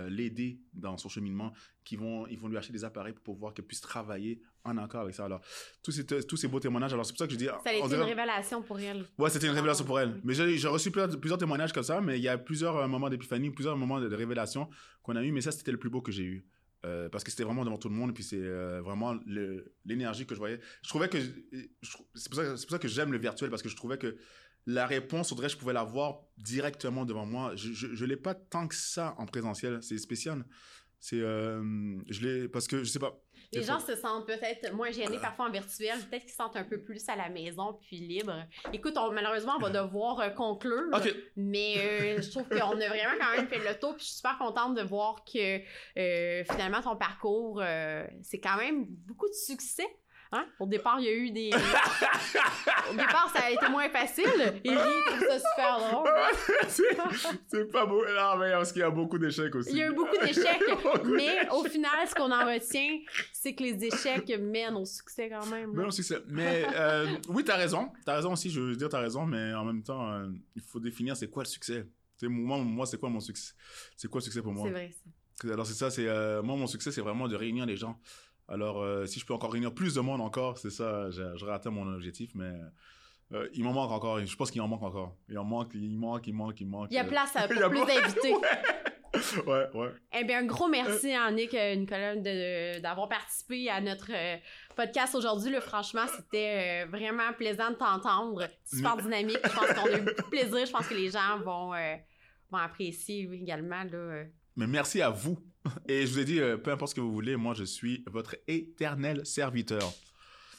[0.07, 1.51] l'aider dans son cheminement,
[1.83, 5.01] qui vont, ils vont lui acheter des appareils pour pouvoir qu'elle puisse travailler en accord
[5.01, 5.25] avec ça.
[5.25, 5.41] Alors,
[5.83, 7.45] tous ces, tous ces beaux témoignages, alors c'est pour ça que je dis...
[7.45, 9.05] Ça a été une révélation pour elle.
[9.17, 10.19] Ouais, c'était une révélation pour elle.
[10.23, 13.09] Mais j'ai reçu plusieurs, plusieurs témoignages comme ça, mais il y a plusieurs euh, moments
[13.09, 14.69] d'épiphanie, plusieurs moments de, de révélation
[15.01, 16.45] qu'on a eu, mais ça, c'était le plus beau que j'ai eu.
[16.85, 19.15] Euh, parce que c'était vraiment devant tout le monde, et puis c'est euh, vraiment
[19.85, 20.59] l'énergie que je voyais.
[20.81, 21.17] Je trouvais que.
[22.13, 24.17] C'est pour, ça- c'est pour ça que j'aime le virtuel, parce que je trouvais que
[24.65, 27.55] la réponse, que je pouvais l'avoir directement devant moi.
[27.55, 29.79] Je, je l'ai pas tant que ça en présentiel.
[29.81, 30.45] C'est spécial.
[30.99, 31.19] C'est.
[31.19, 32.49] je l'ai.
[32.49, 33.17] Parce que je sais pas.
[33.53, 36.63] Les gens se sentent peut-être moins gênés parfois en virtuel, peut-être qu'ils se sentent un
[36.63, 38.43] peu plus à la maison puis libres.
[38.71, 40.89] Écoute, on- malheureusement, on va devoir euh, conclure.
[41.35, 43.91] Mais euh, je trouve qu'on a vraiment quand même fait le tour.
[43.95, 45.59] Puis je suis super contente de voir que
[45.97, 49.87] euh, finalement ton parcours, euh, c'est quand même beaucoup de succès.
[50.33, 50.47] Hein?
[50.59, 51.51] Au départ, il y a eu des.
[51.53, 54.25] Au départ, ça a été moins facile.
[54.63, 56.09] Eric trouve ça super drôle.
[57.47, 58.03] c'est pas beau.
[58.03, 59.69] Non, mais parce qu'il y a beaucoup d'échecs aussi.
[59.69, 60.63] Il y a eu beaucoup d'échecs,
[61.05, 62.99] mais au final, ce qu'on en retient,
[63.31, 65.75] c'est que les échecs mènent au succès quand même.
[65.75, 65.83] Là.
[65.83, 66.15] non, c'est ça.
[66.27, 67.91] Mais euh, oui, t'as raison.
[68.03, 70.79] T'as raison aussi, je veux dire, t'as raison, mais en même temps, euh, il faut
[70.79, 71.85] définir c'est quoi le succès.
[72.23, 73.53] Moi, moi c'est quoi mon succès?
[73.95, 74.65] C'est quoi le succès pour moi?
[74.65, 75.53] C'est vrai, ça.
[75.53, 76.07] Alors, c'est ça, c'est.
[76.07, 77.99] euh, moi, mon succès, c'est vraiment de réunir les gens.
[78.47, 81.69] Alors, euh, si je peux encore réunir plus de monde encore, c'est ça, j'aurais atteint
[81.71, 82.51] mon objectif, mais.
[83.31, 84.23] euh, il m'en manque encore.
[84.25, 85.15] Je pense qu'il en manque encore.
[85.29, 86.87] Il en manque, il manque, il manque, il manque.
[86.91, 88.33] Il y a euh, place à- pour plus d'invités.
[89.45, 89.91] Ouais, ouais.
[90.19, 92.15] Eh bien, un gros merci à Nick, Nicolas,
[92.79, 94.09] d'avoir participé à notre
[94.75, 95.51] podcast aujourd'hui.
[95.51, 95.61] là.
[95.61, 98.47] Franchement, c'était vraiment plaisant de t'entendre.
[98.65, 99.37] Super dynamique.
[99.43, 100.65] Je pense qu'on a eu beaucoup de plaisir.
[100.65, 101.69] Je pense que les gens vont,
[102.49, 103.83] vont apprécier également.
[103.83, 104.23] Là.
[104.55, 105.37] Mais merci à vous.
[105.87, 108.03] Et je vous ai dit, euh, peu importe ce que vous voulez, moi, je suis
[108.07, 109.91] votre éternel serviteur.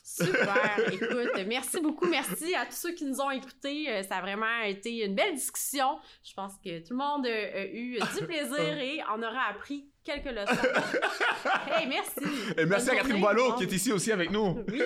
[0.02, 0.78] Super.
[0.92, 2.06] Écoute, merci beaucoup.
[2.06, 3.88] Merci à tous ceux qui nous ont écoutés.
[3.88, 5.98] Euh, Ça a vraiment été une belle discussion.
[6.22, 9.88] Je pense que tout le monde euh, a eu du plaisir et en aura appris
[10.04, 10.68] quelques leçons.
[11.70, 12.12] Hey, merci.
[12.58, 13.20] Et merci Bonne à Catherine.
[13.20, 14.62] Boileau qui est ici aussi avec nous.
[14.68, 14.82] Oui.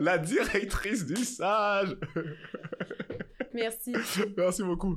[0.00, 1.96] La directrice du sage.
[3.52, 3.92] Merci.
[4.36, 4.96] Merci beaucoup.